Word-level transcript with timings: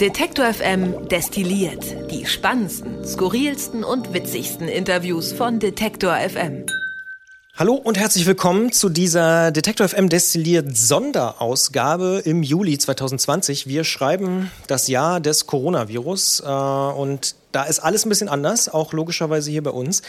Detektor 0.00 0.46
FM 0.46 1.08
destilliert 1.08 1.84
die 2.10 2.24
spannendsten, 2.24 3.04
skurrilsten 3.04 3.84
und 3.84 4.14
witzigsten 4.14 4.66
Interviews 4.66 5.32
von 5.32 5.58
Detektor 5.58 6.16
FM. 6.16 6.64
Hallo 7.54 7.74
und 7.74 7.98
herzlich 7.98 8.24
willkommen 8.24 8.72
zu 8.72 8.88
dieser 8.88 9.50
Detektor 9.50 9.88
FM 9.88 10.08
destilliert 10.08 10.74
Sonderausgabe 10.74 12.22
im 12.24 12.42
Juli 12.42 12.78
2020. 12.78 13.66
Wir 13.66 13.84
schreiben 13.84 14.50
das 14.68 14.88
Jahr 14.88 15.20
des 15.20 15.46
Coronavirus 15.46 16.44
äh, 16.46 16.48
und 16.48 17.34
da 17.54 17.62
ist 17.62 17.78
alles 17.78 18.04
ein 18.04 18.08
bisschen 18.08 18.28
anders, 18.28 18.68
auch 18.68 18.92
logischerweise 18.92 19.48
hier 19.48 19.62
bei 19.62 19.70
uns. 19.70 20.02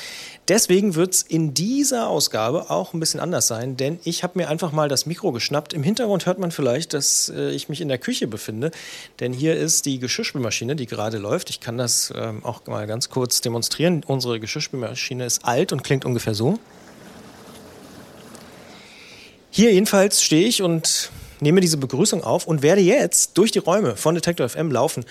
Deswegen 0.48 0.96
wird 0.96 1.14
es 1.14 1.22
in 1.22 1.54
dieser 1.54 2.08
Ausgabe 2.10 2.72
auch 2.72 2.94
ein 2.94 3.00
bisschen 3.00 3.20
anders 3.20 3.46
sein, 3.46 3.78
denn 3.78 4.00
ich 4.04 4.24
habe 4.24 4.40
mir 4.40 4.50
einfach 4.50 4.72
mal 4.72 4.90
das 4.90 5.06
Mikro 5.06 5.32
geschnappt. 5.32 5.74
Im 5.74 5.84
Hintergrund 5.84 6.26
hört 6.26 6.40
man 6.40 6.50
vielleicht, 6.50 6.94
dass 6.94 7.32
äh, 7.36 7.52
ich 7.52 7.70
mich 7.70 7.82
in 7.82 7.88
der 7.88 8.00
Küche 8.00 8.26
befinde, 8.26 8.72
denn 9.20 9.32
hier 9.32 9.56
ist 9.56 9.86
die 9.86 10.00
Geschirrspülmaschine, 10.00 10.76
die 10.76 10.88
gerade 10.88 11.20
läuft. 11.20 11.52
Ich 11.52 11.60
kann 11.60 11.78
das 11.78 12.12
ähm, 12.16 12.44
auch 12.44 12.66
mal 12.66 12.88
ganz 12.88 13.10
kurz 13.10 13.42
demonstrieren. 13.42 14.04
Unsere 14.08 14.40
Geschirrspülmaschine 14.40 15.24
ist 15.24 15.46
alt 15.46 15.72
und 15.72 15.84
klingt 15.84 16.04
ungefähr 16.04 16.34
so. 16.34 16.58
Hier 19.52 19.72
jedenfalls 19.72 20.24
stehe 20.24 20.48
ich 20.48 20.64
und 20.64 21.12
nehme 21.42 21.62
diese 21.62 21.78
Begrüßung 21.78 22.24
auf 22.24 22.48
und 22.48 22.64
werde 22.64 22.82
jetzt 22.82 23.38
durch 23.38 23.52
die 23.52 23.60
Räume 23.60 23.96
von 23.96 24.16
Detector 24.16 24.50
FM 24.50 24.72
laufen 24.72 25.06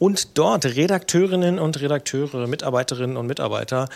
und 0.00 0.38
dort 0.38 0.64
Redakteurinnen 0.64 1.60
und 1.60 1.80
Redakteure, 1.80 2.48
Mitarbeiterinnen 2.48 3.16
und 3.16 3.28
Mitarbeiter 3.28 3.88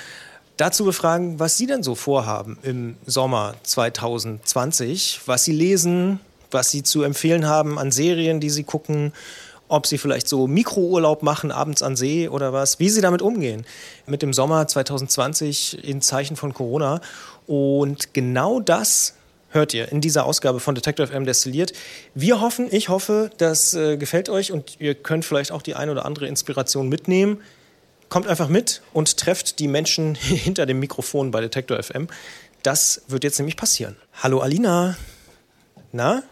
dazu 0.57 0.85
befragen, 0.85 1.41
was 1.41 1.57
sie 1.57 1.67
denn 1.67 1.83
so 1.83 1.97
vorhaben 1.97 2.59
im 2.63 2.97
Sommer 3.07 3.55
2020, 3.65 5.23
was 5.27 5.45
sie 5.45 5.53
lesen, 5.53 6.21
was 6.53 6.71
sie 6.71 6.85
zu 6.85 7.03
empfehlen 7.03 7.47
haben 7.47 7.79
an 7.79 7.91
Serien, 7.91 8.39
die 8.39 8.51
sie 8.51 8.65
gucken, 8.65 9.13
ob 9.67 9.87
sie 9.87 9.97
vielleicht 9.97 10.29
so 10.29 10.47
Mikrourlaub 10.47 11.23
machen, 11.23 11.51
abends 11.51 11.83
an 11.83 11.97
See 11.97 12.29
oder 12.29 12.53
was, 12.53 12.79
wie 12.79 12.91
sie 12.91 13.01
damit 13.01 13.23
umgehen 13.23 13.65
mit 14.07 14.21
dem 14.21 14.35
Sommer 14.35 14.69
2020 14.69 15.83
in 15.89 16.03
Zeichen 16.03 16.37
von 16.37 16.53
Corona. 16.53 17.01
Und 17.47 18.13
genau 18.13 18.61
das 18.61 19.15
hört 19.55 19.73
ihr 19.73 19.91
in 19.91 20.01
dieser 20.01 20.27
Ausgabe 20.27 20.61
von 20.61 20.75
Detective 20.75 21.07
FM 21.07 21.25
destilliert. 21.25 21.73
Wir 22.15 22.41
hoffen, 22.41 22.69
ich 22.71 22.89
hoffe, 22.89 23.31
das 23.39 23.73
äh, 23.75 23.97
gefällt 23.97 24.29
euch 24.29 24.53
und 24.53 24.81
ihr 24.81 24.95
könnt 24.95 25.25
vielleicht 25.25 25.53
auch 25.53 25.63
die 25.63 25.75
ein 25.75 25.89
oder 25.89 26.05
andere 26.05 26.27
Inspiration 26.27 26.89
mitnehmen. 26.89 27.41
Kommt 28.09 28.27
einfach 28.27 28.49
mit 28.49 28.83
und 28.93 29.17
trefft 29.17 29.59
die 29.61 29.69
Menschen 29.69 30.15
hinter 30.21 30.67
dem 30.67 30.81
Mikrofon 30.81 31.31
bei 31.31 31.41
Detector 31.41 31.83
FM. 31.83 32.09
Das 32.63 33.03
wird 33.09 33.25
jetzt 33.25 33.39
nämlich 33.39 33.57
passieren. 33.57 33.97
Hallo 34.23 34.41
Alina. 34.41 34.97
Na? 35.93 36.23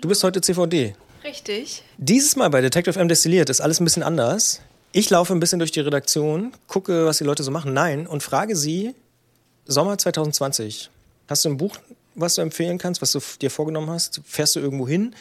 Du 0.00 0.08
bist 0.08 0.22
heute 0.22 0.40
CVD. 0.40 0.94
Richtig. 1.24 1.82
Dieses 1.98 2.36
Mal 2.36 2.48
bei 2.48 2.60
Detective 2.60 2.98
M 2.98 3.08
destilliert 3.08 3.50
ist 3.50 3.60
alles 3.60 3.80
ein 3.80 3.84
bisschen 3.84 4.02
anders. 4.02 4.60
Ich 4.92 5.10
laufe 5.10 5.32
ein 5.32 5.40
bisschen 5.40 5.58
durch 5.58 5.72
die 5.72 5.80
Redaktion, 5.80 6.52
gucke, 6.66 7.06
was 7.06 7.18
die 7.18 7.24
Leute 7.24 7.42
so 7.42 7.50
machen. 7.50 7.72
Nein, 7.72 8.06
und 8.06 8.22
frage 8.22 8.56
sie, 8.56 8.94
Sommer 9.66 9.98
2020, 9.98 10.90
hast 11.28 11.44
du 11.44 11.50
ein 11.50 11.56
Buch 11.58 11.76
was 12.14 12.34
du 12.34 12.42
empfehlen 12.42 12.78
kannst, 12.78 13.02
was 13.02 13.12
du 13.12 13.20
dir 13.40 13.50
vorgenommen 13.50 13.90
hast? 13.90 14.20
Fährst 14.24 14.56
du 14.56 14.60
irgendwo 14.60 14.86
hin? 14.88 15.14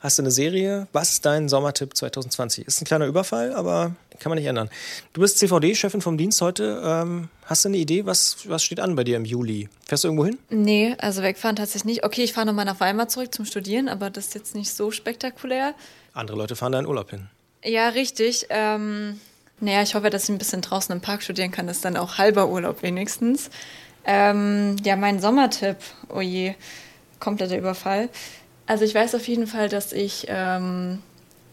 Hast 0.00 0.18
du 0.18 0.22
eine 0.22 0.30
Serie? 0.30 0.88
Was 0.92 1.12
ist 1.12 1.26
dein 1.26 1.50
Sommertipp 1.50 1.94
2020? 1.94 2.66
Ist 2.66 2.80
ein 2.80 2.86
kleiner 2.86 3.06
Überfall, 3.06 3.52
aber 3.52 3.94
kann 4.18 4.30
man 4.30 4.38
nicht 4.38 4.46
ändern. 4.46 4.70
Du 5.12 5.20
bist 5.20 5.38
CVD-Chefin 5.38 6.00
vom 6.00 6.16
Dienst 6.16 6.40
heute. 6.40 6.80
Ähm, 6.82 7.28
hast 7.44 7.66
du 7.66 7.68
eine 7.68 7.76
Idee, 7.76 8.06
was, 8.06 8.48
was 8.48 8.64
steht 8.64 8.80
an 8.80 8.96
bei 8.96 9.04
dir 9.04 9.18
im 9.18 9.26
Juli? 9.26 9.68
Fährst 9.86 10.04
du 10.04 10.08
irgendwo 10.08 10.24
hin? 10.24 10.38
Nee, 10.48 10.96
also 10.98 11.22
wegfahren 11.22 11.56
tatsächlich 11.56 11.84
nicht. 11.84 12.04
Okay, 12.04 12.22
ich 12.24 12.32
fahre 12.32 12.46
nochmal 12.46 12.64
nach 12.64 12.80
Weimar 12.80 13.08
zurück 13.08 13.34
zum 13.34 13.44
Studieren, 13.44 13.90
aber 13.90 14.08
das 14.08 14.28
ist 14.28 14.34
jetzt 14.34 14.54
nicht 14.54 14.72
so 14.72 14.90
spektakulär. 14.90 15.74
Andere 16.14 16.38
Leute 16.38 16.56
fahren 16.56 16.72
da 16.72 16.78
in 16.78 16.86
Urlaub 16.86 17.10
hin. 17.10 17.28
Ja, 17.62 17.90
richtig. 17.90 18.46
Ähm, 18.48 19.20
naja, 19.60 19.82
ich 19.82 19.94
hoffe, 19.94 20.08
dass 20.08 20.24
ich 20.24 20.30
ein 20.30 20.38
bisschen 20.38 20.62
draußen 20.62 20.94
im 20.94 21.02
Park 21.02 21.22
studieren 21.22 21.50
kann. 21.50 21.66
Das 21.66 21.76
ist 21.76 21.84
dann 21.84 21.98
auch 21.98 22.16
halber 22.16 22.48
Urlaub 22.48 22.82
wenigstens. 22.82 23.50
Ähm, 24.04 24.76
ja, 24.84 24.96
mein 24.96 25.20
Sommertipp. 25.20 25.76
Oh 26.08 26.20
je, 26.20 26.54
kompletter 27.18 27.58
Überfall. 27.58 28.08
Also 28.66 28.84
ich 28.84 28.94
weiß 28.94 29.14
auf 29.14 29.26
jeden 29.26 29.46
Fall, 29.46 29.68
dass 29.68 29.92
ich 29.92 30.26
ähm, 30.28 31.02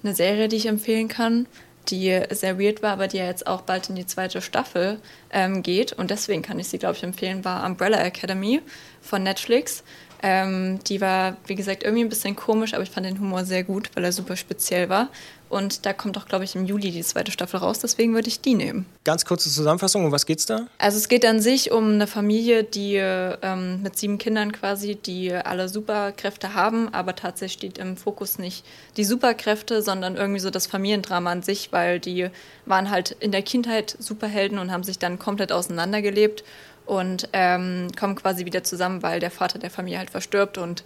eine 0.03 0.15
Serie, 0.15 0.47
die 0.47 0.57
ich 0.57 0.67
empfehlen 0.67 1.07
kann, 1.07 1.47
die 1.89 2.21
sehr 2.31 2.59
weird 2.59 2.83
war, 2.83 2.93
aber 2.93 3.07
die 3.07 3.17
ja 3.17 3.25
jetzt 3.25 3.47
auch 3.47 3.61
bald 3.61 3.89
in 3.89 3.95
die 3.95 4.05
zweite 4.05 4.41
Staffel 4.41 4.99
ähm, 5.31 5.63
geht. 5.63 5.93
Und 5.93 6.11
deswegen 6.11 6.41
kann 6.41 6.59
ich 6.59 6.67
sie, 6.67 6.77
glaube 6.77 6.95
ich, 6.95 7.03
empfehlen, 7.03 7.45
war 7.45 7.65
Umbrella 7.65 7.99
Academy 8.03 8.61
von 9.01 9.23
Netflix. 9.23 9.83
Ähm, 10.21 10.79
die 10.87 10.99
war, 10.99 11.37
wie 11.45 11.55
gesagt, 11.55 11.83
irgendwie 11.83 12.03
ein 12.03 12.09
bisschen 12.09 12.35
komisch, 12.35 12.73
aber 12.73 12.83
ich 12.83 12.89
fand 12.89 13.05
den 13.05 13.19
Humor 13.19 13.45
sehr 13.45 13.63
gut, 13.63 13.89
weil 13.95 14.03
er 14.03 14.11
super 14.11 14.35
speziell 14.35 14.89
war. 14.89 15.09
Und 15.49 15.85
da 15.85 15.93
kommt 15.93 16.17
auch, 16.17 16.25
glaube 16.25 16.43
ich, 16.43 16.55
im 16.55 16.65
Juli 16.65 16.91
die 16.91 17.03
zweite 17.03 17.31
Staffel 17.31 17.59
raus, 17.59 17.79
deswegen 17.79 18.13
würde 18.13 18.27
ich 18.27 18.41
die 18.41 18.55
nehmen. 18.55 18.85
Ganz 19.03 19.25
kurze 19.25 19.49
Zusammenfassung, 19.49 20.05
um 20.05 20.11
was 20.11 20.25
geht's 20.25 20.45
da? 20.45 20.67
Also 20.77 20.97
es 20.97 21.07
geht 21.07 21.25
an 21.25 21.41
sich 21.41 21.71
um 21.71 21.93
eine 21.93 22.07
Familie, 22.07 22.63
die 22.63 22.95
ähm, 22.95 23.81
mit 23.81 23.97
sieben 23.97 24.17
Kindern 24.17 24.51
quasi, 24.51 24.95
die 24.95 25.33
alle 25.33 25.69
Superkräfte 25.69 26.53
haben, 26.53 26.93
aber 26.93 27.15
tatsächlich 27.15 27.57
steht 27.57 27.77
im 27.77 27.97
Fokus 27.97 28.39
nicht 28.39 28.65
die 28.97 29.03
Superkräfte, 29.03 29.81
sondern 29.81 30.15
irgendwie 30.15 30.39
so 30.39 30.49
das 30.49 30.67
Familiendrama 30.67 31.31
an 31.31 31.41
sich, 31.41 31.71
weil 31.71 31.99
die 31.99 32.29
waren 32.65 32.89
halt 32.89 33.15
in 33.19 33.31
der 33.31 33.41
Kindheit 33.41 33.95
Superhelden 33.99 34.59
und 34.59 34.71
haben 34.71 34.83
sich 34.83 34.99
dann 34.99 35.17
komplett 35.17 35.51
auseinandergelebt 35.51 36.43
und 36.85 37.29
ähm, 37.33 37.89
kommen 37.97 38.15
quasi 38.15 38.45
wieder 38.45 38.63
zusammen, 38.63 39.03
weil 39.03 39.19
der 39.19 39.31
Vater 39.31 39.59
der 39.59 39.69
Familie 39.69 39.99
halt 39.99 40.09
verstirbt 40.09 40.57
und 40.57 40.83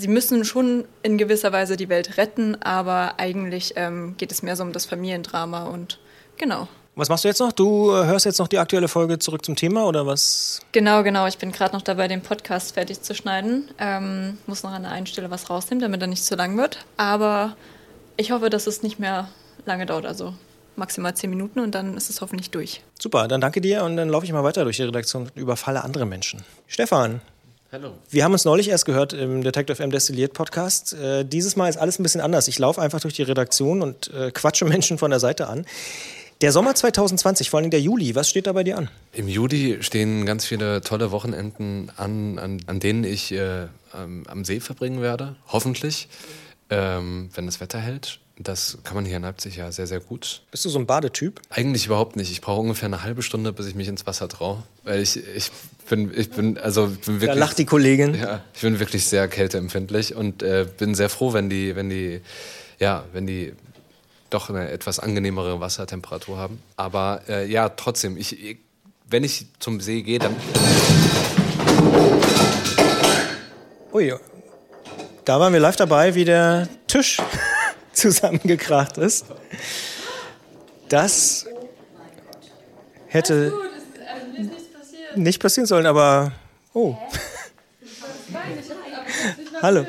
sie 0.00 0.08
müssen 0.08 0.44
schon 0.44 0.84
in 1.02 1.18
gewisser 1.18 1.52
Weise 1.52 1.76
die 1.76 1.88
Welt 1.88 2.16
retten, 2.16 2.60
aber 2.62 3.14
eigentlich 3.18 3.74
ähm, 3.76 4.14
geht 4.16 4.32
es 4.32 4.42
mehr 4.42 4.56
so 4.56 4.62
um 4.62 4.72
das 4.72 4.86
Familiendrama 4.86 5.64
und 5.64 5.98
genau. 6.36 6.68
Was 6.96 7.08
machst 7.08 7.24
du 7.24 7.28
jetzt 7.28 7.38
noch? 7.38 7.52
Du 7.52 7.92
äh, 7.92 8.06
hörst 8.06 8.26
jetzt 8.26 8.38
noch 8.38 8.48
die 8.48 8.58
aktuelle 8.58 8.88
Folge 8.88 9.18
zurück 9.18 9.44
zum 9.44 9.56
Thema 9.56 9.86
oder 9.86 10.06
was? 10.06 10.60
Genau, 10.72 11.02
genau. 11.02 11.26
Ich 11.26 11.38
bin 11.38 11.52
gerade 11.52 11.74
noch 11.74 11.82
dabei, 11.82 12.08
den 12.08 12.20
Podcast 12.20 12.74
fertig 12.74 13.00
zu 13.02 13.14
schneiden. 13.14 13.70
Ähm, 13.78 14.38
muss 14.46 14.62
noch 14.62 14.72
an 14.72 14.82
der 14.82 14.90
einen 14.90 15.06
Stelle 15.06 15.30
was 15.30 15.48
rausnehmen, 15.48 15.80
damit 15.80 16.00
er 16.02 16.08
nicht 16.08 16.24
zu 16.24 16.34
lang 16.34 16.56
wird. 16.58 16.84
Aber 16.96 17.56
ich 18.16 18.32
hoffe, 18.32 18.50
dass 18.50 18.66
es 18.66 18.82
nicht 18.82 18.98
mehr 18.98 19.28
lange 19.66 19.86
dauert. 19.86 20.04
Also 20.04 20.34
maximal 20.76 21.14
zehn 21.14 21.30
Minuten 21.30 21.60
und 21.60 21.74
dann 21.74 21.96
ist 21.96 22.10
es 22.10 22.20
hoffentlich 22.20 22.50
durch. 22.50 22.82
Super, 23.00 23.28
dann 23.28 23.40
danke 23.40 23.60
dir 23.60 23.84
und 23.84 23.96
dann 23.96 24.08
laufe 24.08 24.26
ich 24.26 24.32
mal 24.32 24.44
weiter 24.44 24.64
durch 24.64 24.76
die 24.76 24.82
Redaktion 24.82 25.22
und 25.22 25.36
überfalle 25.36 25.84
andere 25.84 26.06
Menschen. 26.06 26.42
Stefan. 26.66 27.20
Hallo. 27.72 27.96
Wir 28.10 28.24
haben 28.24 28.32
uns 28.32 28.44
neulich 28.44 28.68
erst 28.68 28.84
gehört 28.84 29.12
im 29.12 29.44
Detective 29.44 29.80
M 29.80 29.92
Destilliert 29.92 30.32
Podcast. 30.32 30.92
Äh, 30.92 31.24
dieses 31.24 31.54
Mal 31.54 31.68
ist 31.68 31.76
alles 31.76 32.00
ein 32.00 32.02
bisschen 32.02 32.20
anders. 32.20 32.48
Ich 32.48 32.58
laufe 32.58 32.82
einfach 32.82 32.98
durch 32.98 33.14
die 33.14 33.22
Redaktion 33.22 33.80
und 33.80 34.12
äh, 34.12 34.32
quatsche 34.32 34.64
Menschen 34.66 34.98
von 34.98 35.12
der 35.12 35.20
Seite 35.20 35.46
an. 35.46 35.64
Der 36.40 36.50
Sommer 36.50 36.74
2020, 36.74 37.48
vor 37.48 37.60
allem 37.60 37.70
der 37.70 37.80
Juli, 37.80 38.16
was 38.16 38.28
steht 38.28 38.48
da 38.48 38.54
bei 38.54 38.64
dir 38.64 38.76
an? 38.76 38.90
Im 39.12 39.28
Juli 39.28 39.78
stehen 39.82 40.26
ganz 40.26 40.46
viele 40.46 40.80
tolle 40.80 41.12
Wochenenden 41.12 41.92
an, 41.96 42.40
an, 42.40 42.60
an 42.66 42.80
denen 42.80 43.04
ich 43.04 43.30
äh, 43.30 43.68
am 43.92 44.44
See 44.44 44.58
verbringen 44.58 45.00
werde, 45.00 45.36
hoffentlich, 45.46 46.08
ähm, 46.70 47.30
wenn 47.34 47.46
das 47.46 47.60
Wetter 47.60 47.78
hält. 47.78 48.19
Das 48.42 48.78
kann 48.84 48.94
man 48.94 49.04
hier 49.04 49.16
in 49.16 49.22
Leipzig 49.22 49.56
ja 49.56 49.70
sehr, 49.70 49.86
sehr 49.86 50.00
gut. 50.00 50.40
Bist 50.50 50.64
du 50.64 50.70
so 50.70 50.78
ein 50.78 50.86
Badetyp? 50.86 51.42
Eigentlich 51.50 51.84
überhaupt 51.84 52.16
nicht. 52.16 52.32
Ich 52.32 52.40
brauche 52.40 52.62
ungefähr 52.62 52.86
eine 52.86 53.02
halbe 53.02 53.22
Stunde, 53.22 53.52
bis 53.52 53.66
ich 53.66 53.74
mich 53.74 53.86
ins 53.86 54.06
Wasser 54.06 54.30
traue. 54.30 54.62
Weil 54.82 55.02
ich, 55.02 55.18
ich 55.36 55.50
bin, 55.90 56.10
ich 56.16 56.30
bin, 56.30 56.56
also 56.56 56.86
bin 56.86 57.20
wirklich. 57.20 57.26
Da 57.26 57.34
lacht 57.34 57.58
die 57.58 57.66
Kollegin. 57.66 58.14
Ja, 58.14 58.42
ich 58.54 58.62
bin 58.62 58.80
wirklich 58.80 59.04
sehr 59.04 59.28
kälteempfindlich 59.28 60.14
und 60.14 60.42
äh, 60.42 60.66
bin 60.78 60.94
sehr 60.94 61.10
froh, 61.10 61.34
wenn 61.34 61.50
die, 61.50 61.76
wenn 61.76 61.90
die, 61.90 62.22
ja, 62.78 63.04
wenn 63.12 63.26
die 63.26 63.52
doch 64.30 64.48
eine 64.48 64.70
etwas 64.70 65.00
angenehmere 65.00 65.60
Wassertemperatur 65.60 66.38
haben. 66.38 66.62
Aber 66.76 67.20
äh, 67.28 67.46
ja, 67.46 67.68
trotzdem, 67.68 68.16
ich, 68.16 68.56
wenn 69.06 69.22
ich 69.22 69.48
zum 69.58 69.82
See 69.82 70.00
gehe, 70.00 70.18
dann. 70.18 70.34
Ui, 73.92 74.14
da 75.26 75.38
waren 75.38 75.52
wir 75.52 75.60
live 75.60 75.76
dabei, 75.76 76.14
wie 76.14 76.24
der 76.24 76.68
Tisch 76.86 77.18
zusammengekracht 77.92 78.98
ist. 78.98 79.26
Das 80.88 81.46
hätte 83.06 83.52
nicht 85.14 85.40
passieren 85.40 85.66
sollen, 85.66 85.86
aber 85.86 86.32
oh. 86.72 86.96
Hallo. 89.62 89.86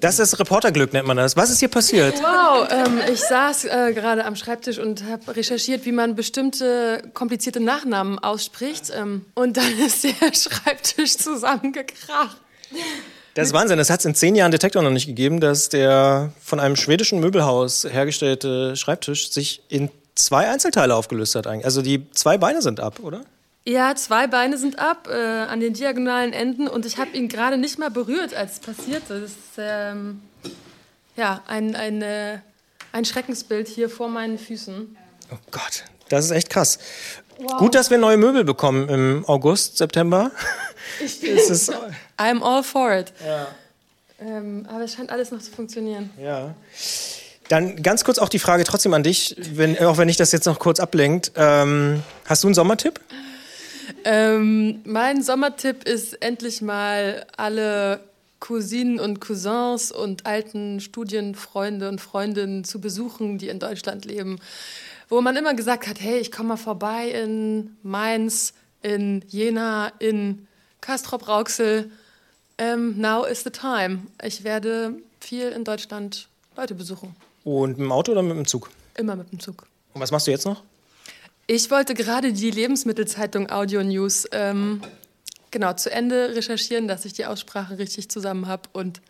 Das 0.00 0.18
ist 0.18 0.38
Reporterglück, 0.38 0.92
nennt 0.92 1.06
man 1.06 1.16
das. 1.16 1.36
Was 1.36 1.50
ist 1.50 1.58
hier 1.60 1.68
passiert? 1.68 2.20
Wow, 2.20 2.68
ähm, 2.70 3.00
ich 3.12 3.20
saß 3.20 3.64
äh, 3.64 3.92
gerade 3.92 4.24
am 4.24 4.36
Schreibtisch 4.36 4.78
und 4.78 5.04
habe 5.04 5.36
recherchiert, 5.36 5.84
wie 5.84 5.92
man 5.92 6.14
bestimmte 6.14 7.02
komplizierte 7.14 7.60
Nachnamen 7.60 8.18
ausspricht. 8.18 8.90
Ähm, 8.94 9.24
und 9.34 9.56
dann 9.56 9.78
ist 9.78 10.04
der 10.04 10.12
Schreibtisch 10.34 11.16
zusammengekracht. 11.16 12.40
Das 13.36 13.48
ist 13.48 13.52
Wahnsinn. 13.52 13.76
Das 13.76 13.90
hat 13.90 14.00
es 14.00 14.06
in 14.06 14.14
zehn 14.14 14.34
Jahren 14.34 14.50
Detektor 14.50 14.82
noch 14.82 14.90
nicht 14.90 15.06
gegeben, 15.06 15.40
dass 15.40 15.68
der 15.68 16.32
von 16.42 16.58
einem 16.58 16.74
schwedischen 16.74 17.20
Möbelhaus 17.20 17.84
hergestellte 17.84 18.76
Schreibtisch 18.76 19.30
sich 19.30 19.62
in 19.68 19.90
zwei 20.14 20.48
Einzelteile 20.48 20.94
aufgelöst 20.94 21.34
hat. 21.34 21.46
Eigentlich. 21.46 21.66
Also 21.66 21.82
die 21.82 22.10
zwei 22.12 22.38
Beine 22.38 22.62
sind 22.62 22.80
ab, 22.80 22.98
oder? 23.02 23.20
Ja, 23.66 23.94
zwei 23.94 24.26
Beine 24.26 24.56
sind 24.56 24.78
ab 24.78 25.06
äh, 25.10 25.14
an 25.14 25.60
den 25.60 25.74
diagonalen 25.74 26.32
Enden 26.32 26.66
und 26.66 26.86
ich 26.86 26.96
habe 26.96 27.14
ihn 27.14 27.28
gerade 27.28 27.58
nicht 27.58 27.78
mal 27.78 27.90
berührt, 27.90 28.32
als 28.32 28.54
es 28.54 28.60
passiert 28.60 29.10
ist. 29.10 29.36
Ähm, 29.58 30.22
ja, 31.14 31.42
ein, 31.46 31.76
ein, 31.76 32.00
äh, 32.00 32.38
ein 32.92 33.04
Schreckensbild 33.04 33.68
hier 33.68 33.90
vor 33.90 34.08
meinen 34.08 34.38
Füßen. 34.38 34.96
Oh 35.30 35.36
Gott, 35.50 35.84
das 36.08 36.24
ist 36.24 36.30
echt 36.30 36.48
krass. 36.48 36.78
Wow. 37.38 37.58
Gut, 37.58 37.74
dass 37.74 37.90
wir 37.90 37.98
neue 37.98 38.16
Möbel 38.16 38.44
bekommen 38.44 38.88
im 38.88 39.24
August, 39.26 39.76
September. 39.76 40.30
Ich 41.04 41.20
bin 41.20 41.36
ist 41.36 41.72
I'm 42.18 42.42
all 42.42 42.62
for 42.62 42.92
it. 42.92 43.12
Ja. 43.24 43.48
Ähm, 44.18 44.66
aber 44.68 44.84
es 44.84 44.94
scheint 44.94 45.10
alles 45.10 45.30
noch 45.30 45.40
zu 45.40 45.50
funktionieren. 45.50 46.10
Ja. 46.22 46.54
Dann 47.48 47.82
ganz 47.82 48.04
kurz 48.04 48.18
auch 48.18 48.28
die 48.28 48.38
Frage 48.38 48.64
trotzdem 48.64 48.94
an 48.94 49.02
dich, 49.02 49.36
wenn, 49.38 49.78
auch 49.78 49.98
wenn 49.98 50.08
ich 50.08 50.16
das 50.16 50.32
jetzt 50.32 50.46
noch 50.46 50.58
kurz 50.58 50.80
ablenkt. 50.80 51.32
Ähm, 51.36 52.02
hast 52.24 52.42
du 52.42 52.48
einen 52.48 52.54
Sommertipp? 52.54 53.00
Ähm, 54.04 54.80
mein 54.84 55.22
Sommertipp 55.22 55.84
ist 55.84 56.22
endlich 56.22 56.62
mal 56.62 57.26
alle 57.36 58.00
Cousinen 58.40 58.98
und 58.98 59.20
Cousins 59.20 59.92
und 59.92 60.26
alten 60.26 60.80
Studienfreunde 60.80 61.88
und 61.88 62.00
Freundinnen 62.00 62.64
zu 62.64 62.80
besuchen, 62.80 63.38
die 63.38 63.48
in 63.48 63.58
Deutschland 63.58 64.04
leben. 64.04 64.38
Wo 65.08 65.20
man 65.20 65.36
immer 65.36 65.54
gesagt 65.54 65.86
hat, 65.86 66.00
hey, 66.00 66.18
ich 66.18 66.32
komme 66.32 66.50
mal 66.50 66.56
vorbei 66.56 67.08
in 67.10 67.76
Mainz, 67.82 68.54
in 68.82 69.24
Jena, 69.28 69.92
in 69.98 70.46
Castrop-Rauxel. 70.86 71.90
Um, 72.58 72.64
ähm, 72.64 73.00
now 73.00 73.24
is 73.24 73.42
the 73.42 73.50
time. 73.50 74.06
Ich 74.22 74.44
werde 74.44 74.94
viel 75.20 75.48
in 75.48 75.64
Deutschland 75.64 76.28
Leute 76.56 76.74
besuchen. 76.74 77.14
Und 77.44 77.72
mit 77.72 77.80
dem 77.80 77.92
Auto 77.92 78.12
oder 78.12 78.22
mit 78.22 78.36
dem 78.36 78.46
Zug? 78.46 78.70
Immer 78.94 79.16
mit 79.16 79.30
dem 79.30 79.40
Zug. 79.40 79.66
Und 79.92 80.00
was 80.00 80.10
machst 80.10 80.26
du 80.26 80.30
jetzt 80.30 80.46
noch? 80.46 80.62
Ich 81.48 81.70
wollte 81.70 81.94
gerade 81.94 82.32
die 82.32 82.50
Lebensmittelzeitung 82.50 83.50
Audio 83.50 83.82
News 83.82 84.26
ähm, 84.32 84.80
genau 85.50 85.74
zu 85.74 85.90
Ende 85.90 86.34
recherchieren, 86.34 86.88
dass 86.88 87.04
ich 87.04 87.12
die 87.12 87.26
Aussprache 87.26 87.78
richtig 87.78 88.08
zusammen 88.08 88.46
habe. 88.46 88.62
Und 88.72 89.02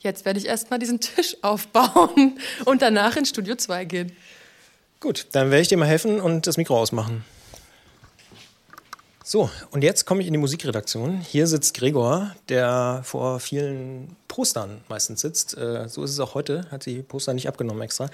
jetzt 0.00 0.24
werde 0.24 0.38
ich 0.38 0.46
erstmal 0.46 0.78
diesen 0.78 1.00
Tisch 1.00 1.36
aufbauen 1.42 2.38
und 2.64 2.80
danach 2.80 3.16
in 3.16 3.26
Studio 3.26 3.56
2 3.56 3.84
gehen. 3.84 4.16
Gut, 5.00 5.26
dann 5.32 5.50
werde 5.50 5.60
ich 5.60 5.68
dir 5.68 5.76
mal 5.76 5.88
helfen 5.88 6.20
und 6.20 6.46
das 6.46 6.56
Mikro 6.56 6.80
ausmachen. 6.80 7.24
So, 9.26 9.48
und 9.70 9.82
jetzt 9.82 10.04
komme 10.04 10.20
ich 10.20 10.26
in 10.26 10.34
die 10.34 10.38
Musikredaktion. 10.38 11.18
Hier 11.22 11.46
sitzt 11.46 11.74
Gregor, 11.78 12.36
der 12.50 13.00
vor 13.04 13.40
vielen 13.40 14.16
Postern 14.28 14.82
meistens 14.90 15.22
sitzt. 15.22 15.56
Äh, 15.56 15.88
so 15.88 16.04
ist 16.04 16.10
es 16.10 16.20
auch 16.20 16.34
heute, 16.34 16.66
hat 16.70 16.84
die 16.84 17.00
Poster 17.00 17.32
nicht 17.32 17.48
abgenommen 17.48 17.80
extra. 17.80 18.10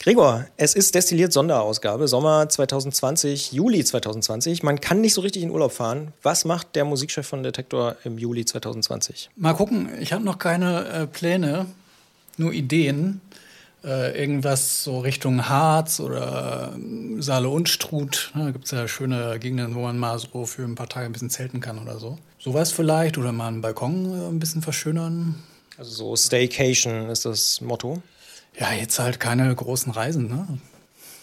Gregor, 0.00 0.46
es 0.56 0.74
ist 0.74 0.94
destilliert 0.94 1.34
Sonderausgabe, 1.34 2.08
Sommer 2.08 2.48
2020, 2.48 3.52
Juli 3.52 3.84
2020. 3.84 4.62
Man 4.62 4.80
kann 4.80 5.02
nicht 5.02 5.12
so 5.12 5.20
richtig 5.20 5.42
in 5.42 5.50
Urlaub 5.50 5.72
fahren. 5.72 6.14
Was 6.22 6.46
macht 6.46 6.74
der 6.76 6.86
Musikchef 6.86 7.26
von 7.26 7.42
Detektor 7.42 7.96
im 8.04 8.16
Juli 8.16 8.46
2020? 8.46 9.28
Mal 9.36 9.52
gucken, 9.52 9.90
ich 10.00 10.14
habe 10.14 10.24
noch 10.24 10.38
keine 10.38 10.88
äh, 10.88 11.06
Pläne, 11.06 11.66
nur 12.38 12.54
Ideen 12.54 13.20
äh, 13.84 14.18
irgendwas 14.18 14.82
so 14.82 15.00
Richtung 15.00 15.48
Harz 15.48 16.00
oder 16.00 16.72
äh, 16.74 17.22
Saale 17.22 17.48
und 17.48 17.68
Struth. 17.68 18.32
Da 18.34 18.50
gibt 18.50 18.64
es 18.64 18.70
ja 18.70 18.88
schöne 18.88 19.38
Gegenden, 19.38 19.74
wo 19.74 19.80
man 19.80 19.98
mal 19.98 20.18
so 20.18 20.46
für 20.46 20.62
ein 20.62 20.74
paar 20.74 20.88
Tage 20.88 21.06
ein 21.06 21.12
bisschen 21.12 21.30
zelten 21.30 21.60
kann 21.60 21.78
oder 21.78 21.98
so. 21.98 22.18
Sowas 22.38 22.72
vielleicht 22.72 23.18
oder 23.18 23.32
mal 23.32 23.48
einen 23.48 23.60
Balkon 23.60 24.06
äh, 24.06 24.28
ein 24.28 24.38
bisschen 24.38 24.62
verschönern. 24.62 25.36
Also 25.76 25.90
so 25.90 26.16
Staycation 26.16 27.10
ist 27.10 27.24
das 27.24 27.60
Motto. 27.60 28.02
Ja, 28.58 28.72
jetzt 28.72 28.98
halt 28.98 29.18
keine 29.18 29.52
großen 29.54 29.92
Reisen. 29.92 30.28
Ne? 30.28 30.46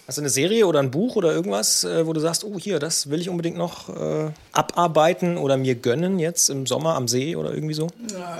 Hast 0.08 0.18
du 0.18 0.22
eine 0.22 0.30
Serie 0.30 0.68
oder 0.68 0.80
ein 0.80 0.92
Buch 0.92 1.16
oder 1.16 1.32
irgendwas, 1.32 1.86
äh, 1.86 2.06
wo 2.06 2.12
du 2.12 2.20
sagst, 2.20 2.44
oh 2.44 2.60
hier, 2.60 2.80
das 2.80 3.10
will 3.10 3.22
ich 3.22 3.30
unbedingt 3.30 3.58
noch 3.58 3.88
äh, 3.90 4.32
abarbeiten 4.52 5.38
oder 5.38 5.58
mir 5.58 5.76
gönnen 5.76 6.20
jetzt 6.20 6.50
im 6.50 6.66
Sommer 6.66 6.96
am 6.96 7.08
See 7.08 7.36
oder 7.36 7.54
irgendwie 7.54 7.74
so? 7.74 7.88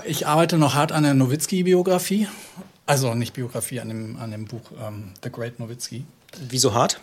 Ich 0.04 0.26
arbeite 0.26 0.58
noch 0.58 0.74
hart 0.74 0.92
an 0.92 1.04
der 1.04 1.14
Nowitzki-Biografie 1.14 2.28
also 2.86 3.14
nicht 3.14 3.34
Biografie 3.34 3.80
an 3.80 3.88
dem, 3.88 4.16
an 4.16 4.30
dem 4.30 4.46
Buch 4.46 4.62
ähm, 4.80 5.12
The 5.22 5.30
Great 5.30 5.58
Nowitzki. 5.58 6.04
Wieso 6.48 6.74
hart? 6.74 7.00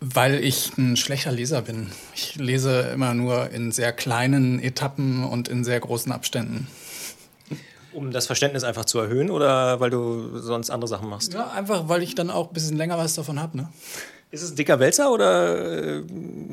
Weil 0.00 0.44
ich 0.44 0.76
ein 0.78 0.96
schlechter 0.96 1.32
Leser 1.32 1.62
bin. 1.62 1.90
Ich 2.14 2.36
lese 2.36 2.80
immer 2.94 3.14
nur 3.14 3.50
in 3.50 3.72
sehr 3.72 3.92
kleinen 3.92 4.60
Etappen 4.60 5.24
und 5.24 5.48
in 5.48 5.64
sehr 5.64 5.80
großen 5.80 6.12
Abständen. 6.12 6.68
Um 7.92 8.12
das 8.12 8.26
Verständnis 8.26 8.62
einfach 8.62 8.84
zu 8.84 8.98
erhöhen 8.98 9.30
oder 9.30 9.80
weil 9.80 9.90
du 9.90 10.38
sonst 10.38 10.70
andere 10.70 10.88
Sachen 10.88 11.08
machst? 11.08 11.34
Ja, 11.34 11.50
einfach 11.50 11.88
weil 11.88 12.02
ich 12.02 12.14
dann 12.14 12.30
auch 12.30 12.48
ein 12.48 12.54
bisschen 12.54 12.76
länger 12.76 12.96
was 12.96 13.14
davon 13.14 13.40
habe. 13.40 13.56
Ne? 13.56 13.68
Ist 14.30 14.42
es 14.42 14.50
ein 14.50 14.56
dicker 14.56 14.78
Wälzer 14.78 15.10
oder 15.10 15.96
äh, 15.96 16.04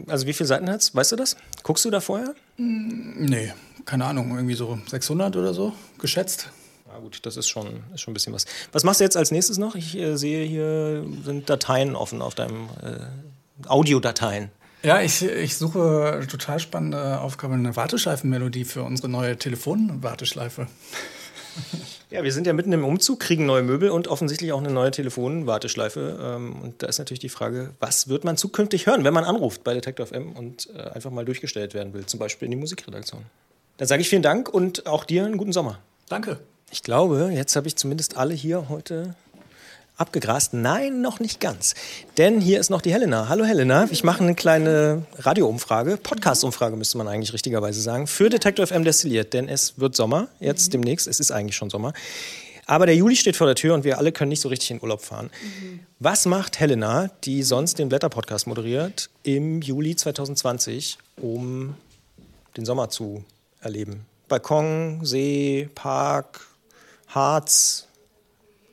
also 0.08 0.26
wie 0.26 0.34
viele 0.34 0.48
Seiten 0.48 0.70
hat 0.70 0.82
es? 0.82 0.96
Weißt 0.96 1.12
du 1.12 1.18
das? 1.18 1.36
Guckst 1.62 1.84
du 1.86 1.92
da 1.92 2.00
vorher? 2.00 2.34
Nee, 2.58 3.54
keine 3.86 4.06
Ahnung, 4.06 4.32
irgendwie 4.34 4.56
so 4.56 4.80
600 4.88 5.36
oder 5.36 5.54
so 5.54 5.74
geschätzt. 6.00 6.50
Ja 6.96 7.02
gut, 7.02 7.20
das 7.26 7.36
ist 7.36 7.50
schon, 7.50 7.84
ist 7.94 8.02
schon 8.02 8.12
ein 8.12 8.14
bisschen 8.14 8.32
was. 8.32 8.46
Was 8.72 8.86
machst 8.86 9.02
du 9.02 9.04
jetzt 9.04 9.18
als 9.18 9.32
nächstes 9.32 9.58
noch? 9.58 9.76
Ich 9.76 9.98
äh, 9.98 10.16
sehe, 10.16 10.46
hier 10.46 11.04
sind 11.26 11.50
Dateien 11.50 11.94
offen 11.94 12.22
auf 12.22 12.36
deinem 12.36 12.70
äh, 12.82 13.68
Audiodateien. 13.68 14.50
Ja, 14.82 15.02
ich, 15.02 15.22
ich 15.24 15.58
suche 15.58 16.26
total 16.32 16.60
spannende 16.60 17.20
Aufgabe, 17.20 17.56
eine 17.56 17.76
Warteschleifenmelodie 17.76 18.64
für 18.64 18.84
unsere 18.84 19.10
neue 19.10 19.38
Telefonwarteschleife. 19.38 20.68
Ja, 22.12 22.24
wir 22.24 22.32
sind 22.32 22.48
ja 22.48 22.54
mitten 22.54 22.72
im 22.72 22.86
Umzug, 22.86 23.20
kriegen 23.20 23.46
neue 23.46 23.64
Möbel 23.64 23.90
und 23.90 24.08
offensichtlich 24.08 24.54
auch 24.54 24.60
eine 24.60 24.72
neue 24.72 24.92
Telefonwarteschleife. 24.92 26.20
Ähm, 26.22 26.62
und 26.62 26.84
da 26.84 26.88
ist 26.88 27.00
natürlich 27.00 27.20
die 27.20 27.30
Frage, 27.30 27.72
was 27.80 28.08
wird 28.08 28.24
man 28.24 28.38
zukünftig 28.38 28.86
hören, 28.86 29.04
wenn 29.04 29.14
man 29.14 29.26
anruft 29.26 29.64
bei 29.64 29.74
Detector 29.74 30.06
FM 30.06 30.34
und 30.34 30.70
äh, 30.76 30.82
einfach 30.82 31.12
mal 31.12 31.26
durchgestellt 31.26 31.74
werden 31.74 31.94
will, 31.94 32.06
zum 32.06 32.20
Beispiel 32.20 32.46
in 32.46 32.52
die 32.52 32.58
Musikredaktion. 32.58 33.24
Dann 33.78 33.88
sage 33.88 34.02
ich 34.02 34.08
vielen 34.08 34.22
Dank 34.22 34.48
und 34.48 34.86
auch 34.86 35.04
dir 35.04 35.26
einen 35.26 35.38
guten 35.38 35.52
Sommer. 35.52 35.80
Danke. 36.08 36.40
Ich 36.72 36.82
glaube, 36.84 37.32
jetzt 37.34 37.56
habe 37.56 37.68
ich 37.68 37.76
zumindest 37.76 38.18
alle 38.18 38.34
hier 38.34 38.70
heute 38.70 39.16
abgegrast. 39.98 40.54
Nein, 40.54 41.02
noch 41.02 41.20
nicht 41.20 41.40
ganz. 41.40 41.74
Denn 42.18 42.42
hier 42.42 42.60
ist 42.60 42.70
noch 42.70 42.82
die 42.82 42.92
Helena. 42.92 43.30
Hallo 43.30 43.46
Helena, 43.46 43.88
ich 43.90 44.04
mache 44.04 44.24
eine 44.24 44.36
kleine 44.36 45.06
Radioumfrage, 45.18 45.98
Podcast-Umfrage 45.98 46.76
müsste 46.76 46.98
man 46.98 47.08
eigentlich 47.08 47.34
richtigerweise 47.34 47.80
sagen, 47.82 48.08
für 48.08 48.30
Detector 48.30 48.68
FM 48.68 48.84
destilliert. 48.84 49.34
Denn 49.34 49.48
es 49.48 49.80
wird 49.80 49.96
Sommer, 49.96 50.28
jetzt 50.40 50.68
mhm. 50.68 50.72
demnächst, 50.72 51.08
es 51.08 51.20
ist 51.20 51.32
eigentlich 51.32 51.56
schon 51.56 51.70
Sommer. 51.70 51.94
Aber 52.66 52.88
der 52.88 52.96
Juli 52.96 53.16
steht 53.16 53.36
vor 53.36 53.46
der 53.46 53.56
Tür 53.56 53.76
und 53.76 53.84
wir 53.84 54.00
alle 54.00 54.12
können 54.12 54.30
nicht 54.30 54.42
so 54.42 54.50
richtig 54.50 54.72
in 54.72 54.82
Urlaub 54.82 55.02
fahren. 55.02 55.30
Mhm. 55.44 55.82
Was 56.00 56.26
macht 56.26 56.60
Helena, 56.60 57.10
die 57.24 57.44
sonst 57.44 57.78
den 57.78 57.90
Blätter-Podcast 57.90 58.48
moderiert, 58.48 59.10
im 59.24 59.62
Juli 59.62 59.96
2020, 59.96 60.98
um 61.22 61.76
den 62.58 62.66
Sommer 62.66 62.90
zu 62.90 63.24
erleben? 63.62 64.06
Balkon, 64.28 65.02
See, 65.04 65.70
Park, 65.76 66.42
Harz, 67.16 67.88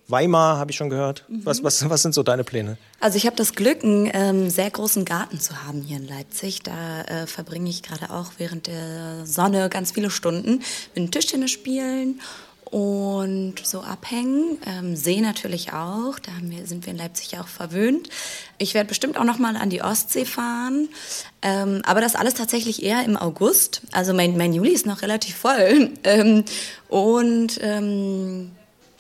Weimar 0.09 0.59
habe 0.59 0.71
ich 0.73 0.77
schon 0.77 0.91
gehört. 0.91 1.25
Mhm. 1.29 1.47
Was, 1.47 1.63
was, 1.63 1.89
was 1.89 2.03
sind 2.03 2.13
so 2.13 2.23
deine 2.23 2.45
Pläne? 2.45 2.77
Also 3.01 3.17
ich 3.17 3.27
habe 3.27 3.37
das 3.37 3.55
Glück, 3.55 3.83
einen 3.83 4.11
ähm, 4.13 4.51
sehr 4.51 4.71
großen 4.71 5.05
Garten 5.05 5.41
zu 5.41 5.65
haben 5.65 5.81
hier 5.83 5.97
in 5.97 6.07
Leipzig. 6.07 6.63
Da 6.63 7.03
äh, 7.03 7.27
verbringe 7.27 7.71
ich 7.71 7.83
gerade 7.83 8.11
auch 8.11 8.33
während 8.39 8.67
der 8.67 9.25
Sonne 9.25 9.69
ganz 9.71 9.93
viele 9.93 10.11
Stunden 10.11 10.63
mit 10.95 11.13
Tischtennis 11.13 11.51
spielen 11.53 12.21
und 12.73 13.57
so 13.65 13.83
abhängen. 13.83 14.59
Ähm, 14.67 14.97
See 14.97 15.21
natürlich 15.21 15.75
auch, 15.75 16.19
da 16.19 16.33
wir, 16.41 16.67
sind 16.67 16.87
wir 16.87 16.93
in 16.93 16.99
Leipzig 16.99 17.39
auch 17.39 17.47
verwöhnt. 17.47 18.09
Ich 18.57 18.73
werde 18.73 18.89
bestimmt 18.89 19.19
auch 19.19 19.25
noch 19.25 19.39
mal 19.39 19.57
an 19.57 19.69
die 19.69 19.83
Ostsee 19.83 20.25
fahren, 20.25 20.89
ähm, 21.43 21.83
aber 21.85 22.01
das 22.01 22.17
alles 22.17 22.33
tatsächlich 22.33 22.83
eher 22.83 23.05
im 23.05 23.19
August. 23.19 23.83
Also 23.93 24.15
mein, 24.15 24.39
mein 24.39 24.55
Juli 24.55 24.71
ist 24.71 24.87
noch 24.87 25.03
relativ 25.03 25.37
voll 25.37 25.91
ähm, 26.05 26.45
und 26.89 27.61
ähm, 27.61 28.53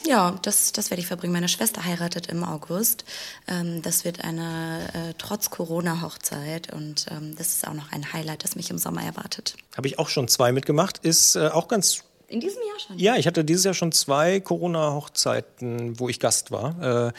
ja, 0.06 0.38
das, 0.42 0.72
das 0.72 0.90
werde 0.90 1.00
ich 1.00 1.06
verbringen. 1.06 1.32
Meine 1.32 1.48
Schwester 1.48 1.82
heiratet 1.82 2.26
im 2.26 2.44
August. 2.44 3.06
Ähm, 3.48 3.80
das 3.80 4.04
wird 4.04 4.22
eine 4.22 4.80
äh, 4.92 5.14
trotz 5.16 5.48
Corona-Hochzeit 5.48 6.74
und 6.74 7.06
ähm, 7.10 7.36
das 7.36 7.48
ist 7.48 7.66
auch 7.66 7.72
noch 7.72 7.90
ein 7.90 8.12
Highlight, 8.12 8.44
das 8.44 8.54
mich 8.54 8.68
im 8.68 8.76
Sommer 8.76 9.02
erwartet. 9.02 9.56
Habe 9.78 9.86
ich 9.86 9.98
auch 9.98 10.10
schon 10.10 10.28
zwei 10.28 10.52
mitgemacht. 10.52 10.98
Ist 10.98 11.36
äh, 11.36 11.48
auch 11.48 11.68
ganz 11.68 12.04
in 12.32 12.40
diesem 12.40 12.62
Jahr 12.66 12.80
schon? 12.80 12.98
Ja, 12.98 13.16
ich 13.16 13.26
hatte 13.26 13.44
dieses 13.44 13.64
Jahr 13.64 13.74
schon 13.74 13.92
zwei 13.92 14.40
Corona-Hochzeiten, 14.40 16.00
wo 16.00 16.08
ich 16.08 16.18
Gast 16.18 16.50
war. 16.50 17.08
Äh, 17.08 17.12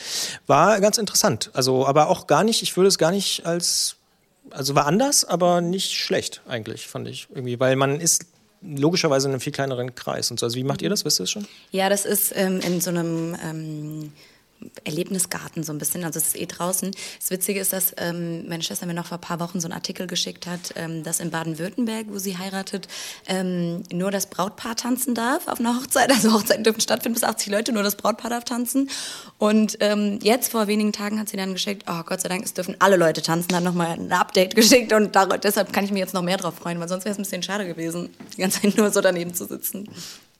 war 0.48 0.82
ganz 0.82 0.98
interessant. 0.98 1.52
Also, 1.54 1.86
aber 1.86 2.10
auch 2.10 2.28
gar 2.28 2.44
nicht, 2.44 2.64
ich 2.64 2.76
würde 2.76 2.88
es 2.88 2.98
gar 2.98 3.12
nicht 3.12 3.46
als, 3.46 3.96
also 4.50 4.76
war 4.76 4.88
anders, 4.88 5.24
aber 5.24 5.62
nicht 5.62 5.94
schlecht 5.94 6.42
eigentlich, 6.48 6.88
fand 6.88 7.08
ich 7.08 7.28
irgendwie, 7.30 7.60
weil 7.60 7.76
man 7.76 8.00
ist 8.00 8.26
logischerweise 8.62 9.28
in 9.28 9.34
einem 9.34 9.42
viel 9.42 9.54
kleineren 9.54 9.94
Kreis 9.94 10.32
und 10.32 10.40
so. 10.40 10.46
Also 10.46 10.56
wie 10.56 10.64
macht 10.64 10.82
ihr 10.82 10.90
das? 10.90 11.06
Wisst 11.06 11.20
ihr 11.20 11.24
das 11.24 11.32
schon? 11.32 11.48
Ja, 11.72 11.90
das 11.90 12.06
ist 12.06 12.34
ähm, 12.36 12.60
in 12.62 12.82
so 12.82 12.90
einem 12.90 13.36
ähm, 13.44 14.14
Erlebnisgarten 14.84 15.64
so 15.64 15.72
ein 15.72 15.78
bisschen. 15.78 16.04
Also 16.04 16.20
es 16.20 16.28
ist 16.28 16.40
eh 16.40 16.46
draußen. 16.46 16.92
Das 17.20 17.32
Witzige 17.32 17.60
ist, 17.60 17.74
dass 17.74 17.94
ähm, 17.98 18.48
meine 18.48 18.64
Schwester 18.64 18.86
mir 18.86 18.94
noch 18.94 19.08
vor 19.08 19.18
ein 19.18 19.22
paar 19.22 19.40
Wochen 19.40 19.60
so 19.60 19.68
einen 19.68 19.74
Artikel 19.74 20.08
geschickt 20.08 20.48
hat, 20.48 20.74
ähm, 20.76 21.04
dass 21.04 21.20
in 21.20 21.32
Baden-Württemberg, 21.32 22.08
wo 22.10 22.18
sie 22.20 22.38
heiratet, 22.38 22.88
ähm, 23.28 23.84
nur 23.92 24.12
das 24.12 24.28
Brautpaar 24.28 24.76
tanzen 24.76 25.16
darf 25.16 25.48
auf 25.48 25.60
einer 25.60 25.80
Hochzeit. 25.80 26.10
Also 26.12 26.34
Hochzeiten 26.34 26.64
dürfen 26.64 26.82
stattfinden 26.82 27.16
bis 27.16 27.24
80 27.24 27.52
Leute, 27.52 27.74
nur 27.74 27.84
das 27.84 27.96
Brautpaar 27.96 28.30
darf 28.30 28.44
tanzen. 28.44 28.90
Und 29.38 29.78
ähm, 29.80 30.20
jetzt 30.22 30.52
vor 30.52 30.68
wenigen 30.68 30.94
Tagen 30.94 31.20
hat 31.20 31.30
sie 31.30 31.38
dann 31.38 31.54
geschickt, 31.54 31.84
oh 31.90 32.04
Gott 32.06 32.22
sei 32.22 32.30
Dank, 32.30 32.44
es 32.46 32.54
dürfen 32.54 32.76
alle 32.80 32.98
Leute 32.98 33.22
tanzen, 33.22 33.56
hat 33.56 33.64
nochmal 33.64 33.92
ein 34.00 34.12
Update 34.12 34.56
geschickt 34.56 34.94
und 34.94 35.16
dar 35.16 35.38
deshalb 35.38 35.74
kann 35.74 35.86
ich 35.86 35.92
mich 35.92 36.00
jetzt 36.00 36.14
noch 36.14 36.22
mehr 36.22 36.38
drauf 36.38 36.56
freuen, 36.56 36.80
weil 36.80 36.88
sonst 36.88 37.06
wäre 37.06 37.14
es 37.14 37.20
ein 37.20 37.24
bisschen 37.24 37.44
schade 37.44 37.66
gewesen, 37.66 38.10
die 38.36 38.42
ganze 38.42 38.62
Zeit 38.62 38.78
nur 38.78 38.92
so 38.92 39.02
daneben 39.02 39.34
zu 39.34 39.46
sitzen. 39.46 39.90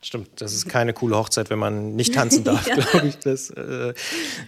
Stimmt, 0.04 0.42
das 0.42 0.54
ist 0.54 0.68
keine 0.68 0.94
coole 0.94 1.16
Hochzeit, 1.16 1.50
wenn 1.50 1.60
man 1.60 1.96
nicht 1.96 2.14
tanzen 2.14 2.44
darf, 2.44 2.68
ja. 2.68 2.76
glaube 2.76 3.08
ich. 3.08 3.20
Das, 3.20 3.50
äh, 3.52 3.94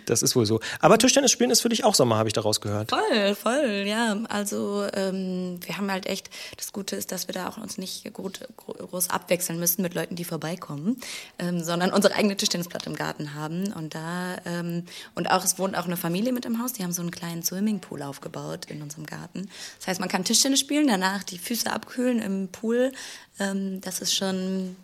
das 0.05 0.21
ist 0.21 0.35
wohl 0.35 0.45
so. 0.45 0.59
Aber 0.81 0.97
Tischtennis 0.97 1.31
spielen 1.31 1.49
ist 1.49 1.61
für 1.61 1.69
dich 1.69 1.85
auch 1.85 1.95
Sommer, 1.95 2.17
habe 2.17 2.27
ich 2.27 2.33
daraus 2.33 2.59
gehört. 2.59 2.89
Voll, 2.89 3.35
voll, 3.35 3.85
ja. 3.87 4.17
Also 4.27 4.85
ähm, 4.93 5.57
wir 5.65 5.77
haben 5.77 5.89
halt 5.89 6.07
echt, 6.07 6.29
das 6.57 6.73
Gute 6.73 6.97
ist, 6.97 7.13
dass 7.13 7.29
wir 7.29 7.33
da 7.33 7.47
auch 7.47 7.57
uns 7.57 7.77
nicht 7.77 8.13
gut, 8.13 8.41
groß 8.57 9.09
abwechseln 9.09 9.57
müssen 9.57 9.81
mit 9.81 9.93
Leuten, 9.93 10.17
die 10.17 10.25
vorbeikommen, 10.25 10.97
ähm, 11.39 11.63
sondern 11.63 11.93
unsere 11.93 12.15
eigene 12.15 12.35
Tischtennisplatte 12.35 12.89
im 12.89 12.97
Garten 12.97 13.33
haben. 13.33 13.71
Und 13.71 13.95
da, 13.95 14.35
ähm, 14.45 14.83
und 15.15 15.31
auch, 15.31 15.45
es 15.45 15.57
wohnt 15.57 15.77
auch 15.77 15.85
eine 15.85 15.95
Familie 15.95 16.33
mit 16.33 16.43
im 16.43 16.61
Haus, 16.61 16.73
die 16.73 16.83
haben 16.83 16.91
so 16.91 17.01
einen 17.01 17.11
kleinen 17.11 17.43
Swimmingpool 17.43 18.01
aufgebaut 18.01 18.65
in 18.65 18.81
unserem 18.81 19.05
Garten. 19.05 19.49
Das 19.79 19.87
heißt, 19.87 19.99
man 20.01 20.09
kann 20.09 20.25
Tischtennis 20.25 20.59
spielen, 20.59 20.87
danach 20.87 21.23
die 21.23 21.37
Füße 21.37 21.71
abkühlen 21.71 22.19
im 22.19 22.49
Pool. 22.49 22.91
Ähm, 23.39 23.79
das 23.79 24.01
ist 24.01 24.13
schon 24.13 24.75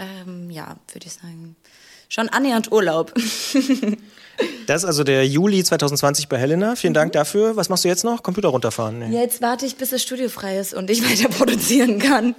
ähm, 0.00 0.50
ja, 0.50 0.76
würde 0.92 1.06
ich 1.06 1.12
sagen, 1.12 1.56
schon 2.08 2.28
annähernd 2.28 2.72
Urlaub. 2.72 3.14
das 4.66 4.82
ist 4.82 4.84
also 4.84 5.04
der 5.04 5.26
Juli 5.26 5.62
2020 5.62 6.28
bei 6.28 6.38
Helena. 6.38 6.74
Vielen 6.76 6.94
Dank 6.94 7.12
dafür. 7.12 7.56
Was 7.56 7.68
machst 7.68 7.84
du 7.84 7.88
jetzt 7.88 8.04
noch? 8.04 8.22
Computer 8.22 8.48
runterfahren? 8.48 8.98
Nee. 8.98 9.20
Jetzt 9.20 9.42
warte 9.42 9.66
ich, 9.66 9.76
bis 9.76 9.90
das 9.90 10.02
Studio 10.02 10.28
frei 10.28 10.58
ist 10.58 10.74
und 10.74 10.90
ich 10.90 11.02
weiter 11.10 11.28
produzieren 11.28 11.98
kann. 11.98 12.34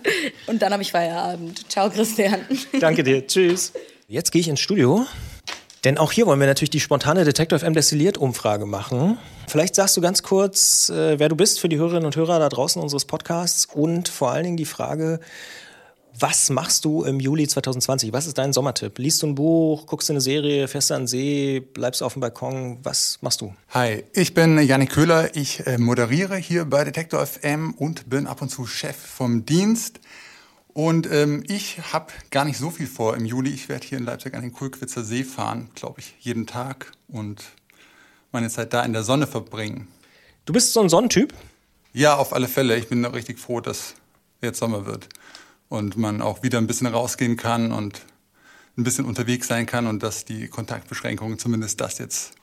Und 0.48 0.62
dann 0.62 0.74
habe 0.74 0.82
ich 0.84 0.92
Feierabend. 0.92 1.70
Ciao, 1.72 1.90
Christian. 1.90 2.42
Danke 2.80 3.04
dir. 3.04 3.26
Tschüss. 3.28 3.72
Jetzt 4.08 4.32
gehe 4.32 4.42
ich 4.42 4.48
ins 4.48 4.60
Studio. 4.60 5.06
Denn 5.84 5.98
auch 5.98 6.12
hier 6.12 6.28
wollen 6.28 6.40
wir 6.40 6.46
natürlich 6.46 6.70
die 6.70 6.80
spontane 6.80 7.24
Detektor 7.26 7.58
FM 7.58 7.74
Destilliert 7.74 8.18
Umfrage 8.20 8.68
machen. 8.68 9.18
Vielleicht 9.48 9.74
sagst 9.74 9.98
du 9.98 10.02
ganz 10.02 10.22
kurz, 10.22 10.90
äh, 10.90 11.18
wer 11.18 11.28
du 11.28 11.36
bist 11.36 11.60
für 11.60 11.70
die 11.70 11.78
Hörerinnen 11.78 12.06
und 12.06 12.16
Hörer 12.16 12.38
da 12.38 12.50
draußen 12.50 12.80
unseres 12.80 13.06
Podcasts 13.06 13.66
und 13.66 14.08
vor 14.08 14.30
allen 14.30 14.44
Dingen 14.44 14.58
die 14.58 14.66
Frage, 14.66 15.20
was 16.20 16.50
machst 16.50 16.86
du 16.86 17.04
im 17.04 17.20
Juli 17.20 17.48
2020? 17.48 18.14
Was 18.14 18.28
ist 18.28 18.38
dein 18.38 18.54
Sommertipp? 18.54 18.98
Liest 19.00 19.22
du 19.24 19.28
ein 19.28 19.36
Buch, 19.36 19.86
guckst 19.86 20.10
du 20.10 20.14
eine 20.14 20.22
Serie, 20.22 20.68
fährst 20.68 20.90
du 20.90 20.94
an 20.94 21.02
den 21.02 21.08
See, 21.08 21.60
bleibst 21.60 22.02
du 22.02 22.06
auf 22.06 22.14
dem 22.14 22.20
Balkon? 22.20 22.80
Was 22.84 23.20
machst 23.22 23.42
du? 23.42 23.54
Hi, 23.70 24.04
ich 24.14 24.34
bin 24.34 24.60
Janik 24.60 24.92
Köhler. 24.92 25.36
Ich 25.36 25.66
äh, 25.66 25.78
moderiere 25.78 26.36
hier 26.36 26.66
bei 26.66 26.84
Detektor 26.84 27.26
FM 27.26 27.74
und 27.74 28.10
bin 28.10 28.28
ab 28.28 28.42
und 28.42 28.50
zu 28.50 28.66
Chef 28.66 28.96
vom 28.96 29.46
Dienst. 29.46 30.00
Und 30.74 31.10
ähm, 31.12 31.44
ich 31.48 31.80
habe 31.92 32.14
gar 32.30 32.46
nicht 32.46 32.58
so 32.58 32.70
viel 32.70 32.88
vor 32.88 33.16
im 33.16 33.26
Juli. 33.26 33.52
Ich 33.52 33.68
werde 33.68 33.86
hier 33.86 33.98
in 33.98 34.06
Leipzig 34.06 34.34
an 34.34 34.42
den 34.42 34.54
Kulkwitzer 34.54 35.04
See 35.04 35.24
fahren, 35.24 35.70
glaube 35.76 36.00
ich, 36.00 36.16
jeden 36.20 36.48
Tag 36.48 36.92
und 37.08 37.44
meine 38.32 38.50
Zeit 38.50 38.74
da 38.74 38.84
in 38.84 38.94
der 38.94 39.04
Sonne 39.04 39.28
verbringen. 39.28 39.88
Du 40.46 40.54
bist 40.54 40.72
so 40.74 40.82
ein 40.82 40.90
Sonnentyp? 40.90 41.34
Ja, 41.94 42.16
auf 42.16 42.32
alle 42.32 42.48
Fälle. 42.48 42.78
Ich 42.78 42.88
bin 42.88 43.04
richtig 43.04 43.38
froh, 43.38 43.60
dass 43.60 43.96
jetzt 44.42 44.60
Sommer 44.60 44.86
wird 44.86 45.10
und 45.72 45.96
man 45.96 46.22
auch 46.22 46.44
wieder 46.44 46.58
ein 46.58 46.68
bisschen 46.68 46.88
rausgehen 46.88 47.38
kann 47.38 47.72
und 47.72 48.02
ein 48.78 48.84
bisschen 48.84 49.06
unterwegs 49.06 49.48
sein 49.48 49.66
kann 49.66 49.88
und 49.88 50.04
dass 50.04 50.26
die 50.26 50.50
Kontaktbeschränkungen 50.50 51.40
zumindest 51.40 51.80
das 51.80 51.98
jetzt, 51.98 52.34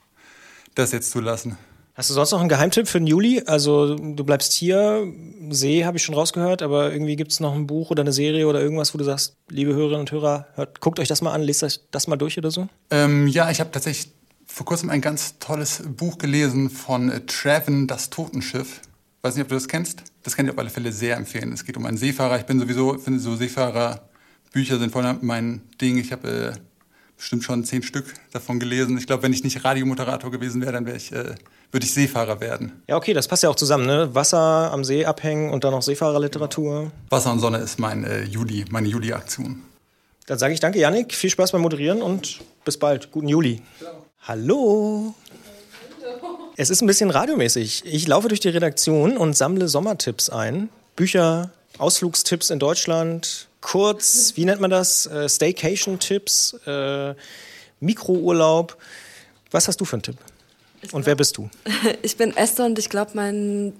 das 0.73 0.91
jetzt 0.91 1.11
zulassen. 1.11 1.55
Hast 1.93 2.09
du 2.09 2.15
sonst 2.15 2.31
noch 2.31 2.39
einen 2.39 2.49
Geheimtipp 2.49 2.87
für 2.87 2.97
den 2.97 3.05
Juli? 3.05 3.43
Also 3.45 3.95
du 3.95 4.23
bleibst 4.23 4.53
hier, 4.53 5.05
See 5.51 5.85
habe 5.85 5.97
ich 5.97 6.03
schon 6.03 6.15
rausgehört, 6.15 6.63
aber 6.63 6.91
irgendwie 6.91 7.15
gibt 7.15 7.31
es 7.31 7.39
noch 7.39 7.53
ein 7.53 7.67
Buch 7.67 7.91
oder 7.91 8.01
eine 8.01 8.13
Serie 8.13 8.47
oder 8.47 8.61
irgendwas, 8.61 8.93
wo 8.95 8.97
du 8.97 9.03
sagst, 9.03 9.35
liebe 9.49 9.75
Hörerinnen 9.75 9.99
und 9.99 10.11
Hörer, 10.11 10.47
hört, 10.55 10.81
guckt 10.81 10.99
euch 10.99 11.07
das 11.07 11.21
mal 11.21 11.33
an, 11.33 11.43
lest 11.43 11.61
euch 11.61 11.81
das 11.91 12.07
mal 12.07 12.15
durch 12.15 12.37
oder 12.37 12.49
so? 12.49 12.67
Ähm, 12.89 13.27
ja, 13.27 13.51
ich 13.51 13.59
habe 13.59 13.69
tatsächlich 13.69 14.11
vor 14.47 14.65
kurzem 14.65 14.89
ein 14.89 15.01
ganz 15.01 15.37
tolles 15.37 15.83
Buch 15.85 16.17
gelesen 16.17 16.71
von 16.71 17.11
Traven, 17.27 17.85
das 17.85 18.09
Totenschiff. 18.09 18.81
Weiß 19.21 19.35
nicht, 19.35 19.43
ob 19.43 19.49
du 19.49 19.55
das 19.55 19.67
kennst. 19.67 20.03
Das 20.23 20.35
kann 20.35 20.45
ich 20.45 20.51
auf 20.51 20.57
alle 20.57 20.69
Fälle 20.69 20.91
sehr 20.91 21.15
empfehlen. 21.15 21.53
Es 21.53 21.65
geht 21.65 21.77
um 21.77 21.85
einen 21.85 21.97
Seefahrer. 21.97 22.37
Ich 22.39 22.45
bin 22.45 22.59
sowieso, 22.59 22.97
finde 22.97 23.19
so 23.19 23.35
Seefahrer-Bücher 23.35 24.77
sind 24.77 24.91
voll 24.91 25.17
mein 25.21 25.61
Ding. 25.79 25.97
Ich 25.97 26.11
habe 26.11 26.53
äh, 26.55 26.59
bestimmt 27.17 27.43
schon 27.43 27.63
zehn 27.63 27.83
Stück 27.83 28.13
davon 28.31 28.59
gelesen. 28.59 28.97
Ich 28.97 29.07
glaube, 29.07 29.23
wenn 29.23 29.33
ich 29.33 29.43
nicht 29.43 29.63
Radiomoderator 29.63 30.31
gewesen 30.31 30.61
wäre, 30.61 30.71
dann 30.71 30.85
wäre 30.85 30.97
ich, 30.97 31.11
äh, 31.11 31.35
würde 31.71 31.85
ich 31.85 31.93
Seefahrer 31.93 32.39
werden. 32.41 32.81
Ja, 32.87 32.97
okay, 32.97 33.13
das 33.13 33.27
passt 33.27 33.43
ja 33.43 33.49
auch 33.49 33.55
zusammen, 33.55 33.85
ne? 33.85 34.13
Wasser 34.13 34.71
am 34.71 34.83
See 34.83 35.05
abhängen 35.05 35.51
und 35.51 35.63
dann 35.63 35.71
noch 35.71 35.81
Seefahrerliteratur. 35.81 36.91
Wasser 37.09 37.31
und 37.31 37.39
Sonne 37.39 37.59
ist 37.59 37.79
mein 37.79 38.03
äh, 38.03 38.23
Juli, 38.23 38.65
meine 38.69 38.87
Juli-Aktion. 38.87 39.61
Dann 40.27 40.37
sage 40.37 40.53
ich 40.53 40.59
danke, 40.59 40.79
Yannick. 40.79 41.13
Viel 41.13 41.29
Spaß 41.29 41.51
beim 41.51 41.61
Moderieren 41.61 42.01
und 42.01 42.39
bis 42.63 42.77
bald. 42.77 43.11
Guten 43.11 43.27
Juli. 43.27 43.61
Hallo. 44.27 45.15
Es 46.55 46.69
ist 46.69 46.81
ein 46.81 46.87
bisschen 46.87 47.09
radiomäßig. 47.09 47.83
Ich 47.85 48.07
laufe 48.07 48.27
durch 48.27 48.39
die 48.39 48.49
Redaktion 48.49 49.17
und 49.17 49.35
sammle 49.35 49.67
Sommertipps 49.67 50.29
ein. 50.29 50.69
Bücher, 50.95 51.51
Ausflugstipps 51.77 52.49
in 52.49 52.59
Deutschland, 52.59 53.47
kurz, 53.61 54.33
wie 54.35 54.45
nennt 54.45 54.61
man 54.61 54.69
das? 54.69 55.05
Äh, 55.05 55.29
Staycation-Tipps, 55.29 56.53
äh, 56.65 57.15
Mikrourlaub. 57.79 58.77
Was 59.51 59.67
hast 59.67 59.79
du 59.79 59.85
für 59.85 59.95
einen 59.95 60.03
Tipp? 60.03 60.17
Und 60.91 61.05
wer 61.05 61.15
bist 61.15 61.37
du? 61.37 61.49
Ich 62.01 62.17
bin 62.17 62.35
Esther 62.35 62.65
und 62.65 62.79
ich 62.79 62.89
glaube, 62.89 63.11
mein 63.13 63.73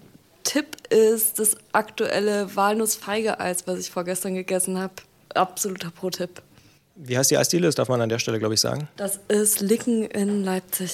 Tipp 0.44 0.78
ist 0.90 1.40
das 1.40 1.56
aktuelle 1.74 2.56
Walnuss-Feige-Eis, 2.56 3.68
was 3.68 3.80
ich 3.80 3.92
vorgestern 3.92 4.36
gegessen 4.36 4.80
habe. 4.80 4.94
Absoluter 5.34 5.92
Pro-Tipp. 5.92 6.42
Wie 6.96 7.18
heißt 7.18 7.32
die 7.32 7.38
Eisdiele? 7.38 7.68
Das 7.68 7.76
darf 7.76 7.88
man 7.88 8.02
an 8.02 8.10
der 8.10 8.20
Stelle, 8.20 8.40
glaube 8.40 8.56
ich, 8.56 8.60
sagen. 8.60 8.90
Das 8.98 9.20
ist 9.28 9.62
Licken 9.62 10.04
in 10.06 10.44
Leipzig. 10.44 10.92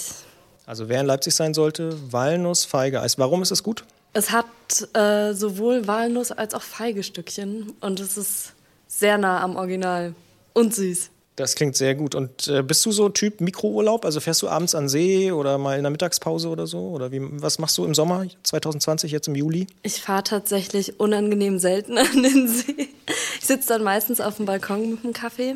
Also 0.66 0.90
wer 0.90 1.02
in 1.02 1.06
Leipzig 1.06 1.36
sein 1.36 1.54
sollte, 1.54 1.96
Walnuss, 2.12 2.66
Feige, 2.66 3.02
Eis. 3.02 3.18
Warum 3.18 3.42
ist 3.42 3.52
es 3.52 3.64
gut? 3.64 3.84
Es 4.14 4.32
hat 4.32 4.46
äh, 4.94 5.34
sowohl 5.34 5.88
Walnuss 5.88 6.32
als 6.32 6.54
auch 6.54 6.62
Feigestückchen 6.62 7.74
und 7.82 8.00
es 8.00 8.18
ist 8.18 8.54
sehr 8.88 9.18
nah 9.18 9.42
am 9.42 9.58
Original 9.58 10.16
und 10.54 10.74
süß. 10.74 11.10
Das 11.36 11.56
klingt 11.56 11.76
sehr 11.76 11.96
gut. 11.96 12.16
Und 12.16 12.48
äh, 12.48 12.64
bist 12.64 12.86
du 12.86 12.94
so 12.94 13.10
Typ 13.10 13.42
Mikrourlaub? 13.42 14.06
Also 14.06 14.22
fährst 14.22 14.42
du 14.42 14.48
abends 14.48 14.74
an 14.74 14.88
See 14.88 15.34
oder 15.34 15.58
mal 15.58 15.76
in 15.76 15.84
der 15.84 15.92
Mittagspause 15.92 16.48
oder 16.48 16.66
so? 16.66 16.80
Oder 16.80 17.12
wie, 17.12 17.20
was 17.22 17.60
machst 17.60 17.78
du 17.78 17.84
im 17.84 17.94
Sommer 17.94 18.26
2020, 18.44 19.12
jetzt 19.12 19.28
im 19.28 19.36
Juli? 19.36 19.68
Ich 19.84 20.02
fahre 20.02 20.24
tatsächlich 20.24 20.98
unangenehm 20.98 21.60
selten 21.60 21.98
an 21.98 22.24
den 22.24 22.48
See. 22.48 22.88
Ich 23.40 23.46
sitze 23.46 23.68
dann 23.68 23.84
meistens 23.84 24.22
auf 24.22 24.38
dem 24.38 24.46
Balkon 24.46 24.92
mit 24.92 25.04
einem 25.04 25.14
Kaffee. 25.14 25.56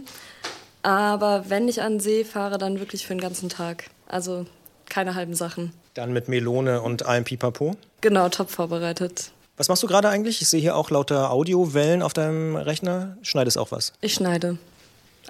Aber 0.82 1.46
wenn 1.48 1.70
ich 1.70 1.82
an 1.82 2.02
See 2.02 2.26
fahre, 2.26 2.58
dann 2.58 2.80
wirklich 2.80 3.08
für 3.08 3.14
den 3.14 3.22
ganzen 3.22 3.48
Tag. 3.48 3.86
Also 4.06 4.46
keine 4.90 5.16
halben 5.16 5.34
Sachen. 5.34 5.72
Dann 5.94 6.14
mit 6.14 6.28
Melone 6.28 6.82
und 6.82 7.06
allem 7.06 7.24
Pipapo? 7.24 7.76
Genau, 8.02 8.30
top 8.30 8.50
vorbereitet. 8.50 9.32
Was 9.58 9.68
machst 9.68 9.84
du 9.84 9.88
gerade 9.88 10.08
eigentlich? 10.10 10.42
Ich 10.42 10.48
sehe 10.48 10.62
hier 10.62 10.76
auch 10.76 10.90
lauter 10.90 11.32
Audiowellen 11.32 12.02
auf 12.02 12.14
deinem 12.14 12.56
Rechner. 12.56 13.18
Schneidest 13.22 13.58
auch 13.58 13.72
was? 13.72 13.94
Ich 14.02 14.14
schneide. 14.14 14.58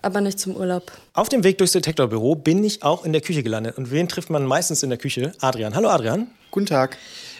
Aber 0.01 0.21
nicht 0.21 0.39
zum 0.39 0.55
Urlaub. 0.55 0.91
Auf 1.13 1.29
dem 1.29 1.43
Weg 1.43 1.57
durchs 1.57 1.73
Detektorbüro 1.73 2.35
bin 2.35 2.63
ich 2.63 2.83
auch 2.83 3.05
in 3.05 3.11
der 3.11 3.21
Küche 3.21 3.43
gelandet. 3.43 3.77
Und 3.77 3.91
wen 3.91 4.07
trifft 4.07 4.29
man 4.29 4.45
meistens 4.45 4.83
in 4.83 4.89
der 4.89 4.99
Küche? 4.99 5.33
Adrian. 5.41 5.75
Hallo 5.75 5.89
Adrian. 5.89 6.27
Guten 6.51 6.67
Tag. 6.67 6.97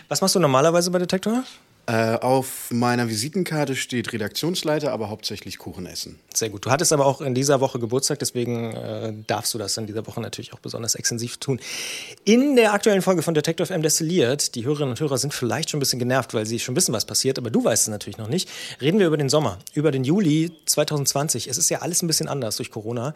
Was 0.07 0.21
machst 0.21 0.35
du 0.35 0.39
normalerweise 0.39 0.89
bei 0.91 0.99
Detektor? 0.99 1.43
Äh, 1.89 2.19
auf 2.21 2.69
meiner 2.69 3.09
Visitenkarte 3.09 3.75
steht 3.75 4.13
Redaktionsleiter, 4.13 4.91
aber 4.91 5.09
hauptsächlich 5.09 5.57
Kuchen 5.57 5.87
essen. 5.87 6.19
Sehr 6.31 6.51
gut. 6.51 6.67
Du 6.67 6.69
hattest 6.69 6.93
aber 6.93 7.07
auch 7.07 7.19
in 7.19 7.33
dieser 7.33 7.61
Woche 7.61 7.79
Geburtstag, 7.79 8.19
deswegen 8.19 8.75
äh, 8.75 9.11
darfst 9.25 9.55
du 9.55 9.57
das 9.57 9.75
in 9.75 9.87
dieser 9.87 10.05
Woche 10.05 10.21
natürlich 10.21 10.53
auch 10.53 10.59
besonders 10.59 10.93
extensiv 10.93 11.37
tun. 11.37 11.59
In 12.25 12.55
der 12.55 12.73
aktuellen 12.73 13.01
Folge 13.01 13.23
von 13.23 13.33
Detective 13.33 13.73
M 13.73 13.81
Destilliert, 13.81 14.53
die 14.53 14.65
Hörerinnen 14.65 14.91
und 14.91 14.99
Hörer 14.99 15.17
sind 15.17 15.33
vielleicht 15.33 15.71
schon 15.71 15.79
ein 15.79 15.79
bisschen 15.79 15.97
genervt, 15.97 16.35
weil 16.35 16.45
sie 16.45 16.59
schon 16.59 16.75
wissen, 16.75 16.93
was 16.93 17.05
passiert, 17.05 17.39
aber 17.39 17.49
du 17.49 17.63
weißt 17.63 17.81
es 17.81 17.87
natürlich 17.87 18.19
noch 18.19 18.29
nicht. 18.29 18.47
Reden 18.79 18.99
wir 18.99 19.07
über 19.07 19.17
den 19.17 19.29
Sommer, 19.29 19.57
über 19.73 19.89
den 19.89 20.03
Juli 20.03 20.51
2020. 20.67 21.47
Es 21.47 21.57
ist 21.57 21.69
ja 21.69 21.79
alles 21.79 22.03
ein 22.03 22.07
bisschen 22.07 22.27
anders 22.27 22.57
durch 22.57 22.69
Corona. 22.69 23.15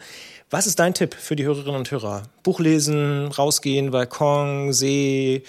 Was 0.50 0.66
ist 0.66 0.80
dein 0.80 0.94
Tipp 0.94 1.14
für 1.14 1.36
die 1.36 1.44
Hörerinnen 1.44 1.76
und 1.76 1.92
Hörer? 1.92 2.24
Buch 2.42 2.58
lesen, 2.58 3.28
rausgehen, 3.28 3.92
Balkon, 3.92 4.72
See 4.72 5.44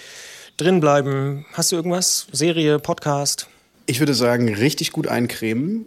drinbleiben? 0.56 1.44
Hast 1.52 1.72
du 1.72 1.76
irgendwas? 1.76 2.26
Serie, 2.32 2.78
Podcast? 2.78 3.48
Ich 3.86 4.00
würde 4.00 4.14
sagen, 4.14 4.52
richtig 4.54 4.92
gut 4.92 5.06
eincremen, 5.06 5.86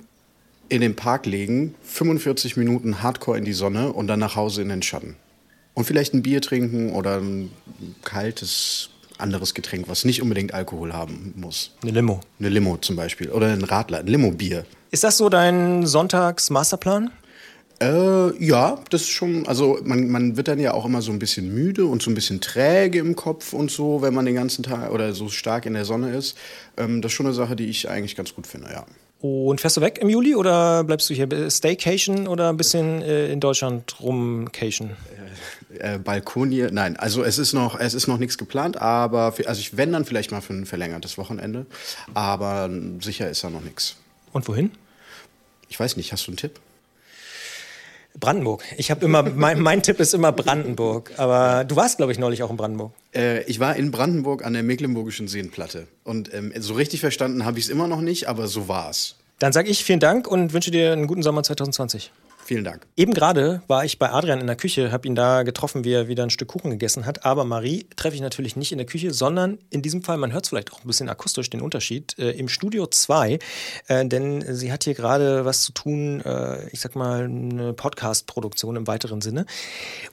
in 0.70 0.82
den 0.82 0.96
Park 0.96 1.26
legen, 1.26 1.76
45 1.84 2.56
Minuten 2.56 3.02
Hardcore 3.02 3.38
in 3.38 3.46
die 3.46 3.54
Sonne 3.54 3.92
und 3.92 4.08
dann 4.08 4.20
nach 4.20 4.36
Hause 4.36 4.62
in 4.62 4.70
den 4.70 4.84
Schatten. 4.84 5.16
Und 5.74 5.86
vielleicht 5.86 6.14
ein 6.14 6.22
Bier 6.22 6.42
trinken 6.42 6.92
oder 6.92 7.18
ein 7.18 7.52
kaltes 8.04 8.90
anderes 9.18 9.54
Getränk, 9.54 9.88
was 9.88 10.06
nicht 10.06 10.22
unbedingt 10.22 10.54
Alkohol 10.54 10.94
haben 10.94 11.34
muss. 11.36 11.72
Eine 11.82 11.92
Limo. 11.92 12.22
Eine 12.40 12.50
Limo 12.50 12.78
zum 12.78 12.96
Beispiel. 12.96 13.32
Oder 13.32 13.48
ein 13.48 13.64
Radler, 13.64 14.00
ein 14.00 14.08
Limo-Bier. 14.08 14.66
Ist 14.92 15.04
das 15.04 15.18
so 15.18 15.30
dein 15.30 15.86
Sonntags-Masterplan? 15.86 17.12
Äh, 17.82 18.44
ja, 18.44 18.78
das 18.90 19.02
ist 19.02 19.10
schon, 19.10 19.48
also 19.48 19.80
man, 19.84 20.10
man 20.10 20.36
wird 20.36 20.50
dann 20.50 20.60
ja 20.60 20.74
auch 20.74 20.86
immer 20.86 21.02
so 21.02 21.12
ein 21.12 21.20
bisschen 21.20 21.54
müde 21.54 21.86
und 21.86 22.02
so 22.02 22.12
ein 22.12 22.14
bisschen 22.14 22.42
träge 22.42 23.00
im 23.00 23.16
Kopf 23.16 23.54
und 23.54 23.72
so, 23.72 24.02
wenn 24.02 24.14
man 24.14 24.26
den 24.26 24.36
ganzen 24.36 24.64
Tag 24.64 24.92
oder 24.92 25.14
so 25.14 25.30
stark 25.30 25.66
in 25.66 25.76
der 25.76 25.86
Sonne 25.86 26.14
ist. 26.14 26.38
Ähm, 26.76 27.02
das 27.02 27.12
ist 27.12 27.16
schon 27.16 27.26
eine 27.26 27.36
Sache, 27.36 27.56
die 27.56 27.66
ich 27.66 27.90
eigentlich 27.90 28.18
ganz 28.18 28.36
gut 28.36 28.48
finde, 28.48 28.70
ja. 28.72 28.86
Und 29.22 29.60
fährst 29.60 29.78
du 29.78 29.82
weg 29.82 30.00
im 30.02 30.10
Juli 30.10 30.36
oder 30.36 30.84
bleibst 30.84 31.10
du 31.10 31.14
hier? 31.14 31.50
Staycation 31.50 32.28
oder 32.28 32.50
ein 32.50 32.58
bisschen 32.58 33.02
äh, 33.02 33.32
in 33.32 33.40
Deutschland 33.40 34.00
rumcation? 34.02 34.92
Äh, 35.72 35.96
äh, 35.96 36.00
Balkonier, 36.00 36.72
nein, 36.72 36.98
also 36.98 37.24
es 37.24 37.38
ist 37.38 37.54
noch, 37.54 37.80
es 37.80 37.94
ist 37.94 38.08
noch 38.08 38.18
nichts 38.18 38.38
geplant, 38.38 38.82
aber 38.82 39.32
für, 39.34 39.48
also 39.48 39.60
ich 39.60 39.78
wenn 39.78 39.92
dann 39.92 40.04
vielleicht 40.04 40.32
mal 40.32 40.42
für 40.42 40.54
ein 40.54 40.66
verlängertes 40.66 41.18
Wochenende, 41.18 41.66
aber 42.14 42.70
sicher 43.02 43.30
ist 43.30 43.44
da 43.44 43.50
noch 43.50 43.62
nichts. 43.62 43.96
Und 44.34 44.48
wohin? 44.48 44.72
Ich 45.70 45.80
weiß 45.80 45.98
nicht, 45.98 46.12
hast 46.12 46.28
du 46.28 46.32
einen 46.32 46.38
Tipp? 46.38 46.60
Brandenburg. 48.20 48.64
Ich 48.78 48.92
habe 48.92 49.06
immer, 49.06 49.24
mein, 49.24 49.62
mein 49.62 49.82
Tipp 49.82 50.00
ist 50.00 50.14
immer 50.14 50.32
Brandenburg. 50.32 51.12
Aber 51.18 51.64
du 51.64 51.76
warst, 51.76 51.98
glaube 51.98 52.12
ich, 52.12 52.20
neulich 52.20 52.44
auch 52.44 52.50
in 52.50 52.58
Brandenburg. 52.58 52.92
Äh, 53.14 53.44
ich 53.44 53.60
war 53.60 53.76
in 53.76 53.92
Brandenburg 53.92 54.46
an 54.46 54.54
der 54.54 54.64
Mecklenburgischen 54.64 55.28
Seenplatte. 55.28 55.88
Und 56.04 56.34
ähm, 56.34 56.54
so 56.60 56.74
richtig 56.74 57.00
verstanden 57.00 57.46
habe 57.46 57.60
ich 57.60 57.66
es 57.66 57.72
immer 57.72 57.88
noch 57.88 58.02
nicht, 58.02 58.28
aber 58.28 58.48
so 58.48 58.68
war 58.68 58.90
es. 58.90 59.16
Dann 59.40 59.54
sage 59.54 59.70
ich 59.70 59.84
vielen 59.84 60.00
Dank 60.02 60.28
und 60.28 60.54
wünsche 60.54 60.72
dir 60.72 60.92
einen 60.92 61.08
guten 61.08 61.24
Sommer 61.24 61.44
2020. 61.44 62.12
Vielen 62.50 62.64
Dank. 62.64 62.88
Eben 62.98 63.14
gerade 63.14 63.62
war 63.68 63.86
ich 63.86 64.00
bei 64.00 64.12
Adrian 64.12 64.40
in 64.40 64.48
der 64.48 64.56
Küche, 64.56 64.92
habe 64.92 65.08
ihn 65.08 65.14
da 65.14 65.44
getroffen, 65.44 65.84
wie 65.84 65.94
er 65.94 66.08
wieder 66.08 66.24
ein 66.24 66.32
Stück 66.32 66.48
Kuchen 66.48 66.72
gegessen 66.72 67.06
hat. 67.06 67.24
Aber 67.24 67.46
Marie 67.46 67.86
treffe 67.96 68.16
ich 68.16 68.22
natürlich 68.22 68.56
nicht 68.56 68.72
in 68.72 68.80
der 68.80 68.88
Küche, 68.88 69.14
sondern 69.14 69.60
in 69.70 69.84
diesem 69.84 70.02
Fall, 70.02 70.18
man 70.18 70.34
hört 70.34 70.46
es 70.46 70.50
vielleicht 70.50 70.74
auch 70.74 70.82
ein 70.82 70.88
bisschen 70.88 71.10
akustisch 71.10 71.52
den 71.52 71.62
Unterschied, 71.62 72.18
äh, 72.18 72.32
im 72.32 72.50
Studio 72.50 72.88
2. 72.88 73.38
Äh, 73.88 74.08
denn 74.08 74.44
sie 74.56 74.72
hat 74.72 74.84
hier 74.84 74.96
gerade 74.96 75.46
was 75.46 75.62
zu 75.62 75.74
tun, 75.74 76.22
äh, 76.22 76.68
ich 76.70 76.80
sag 76.80 76.96
mal, 76.96 77.26
eine 77.26 77.74
Podcast-Produktion 77.74 78.78
im 78.78 78.88
weiteren 78.88 79.22
Sinne. 79.22 79.46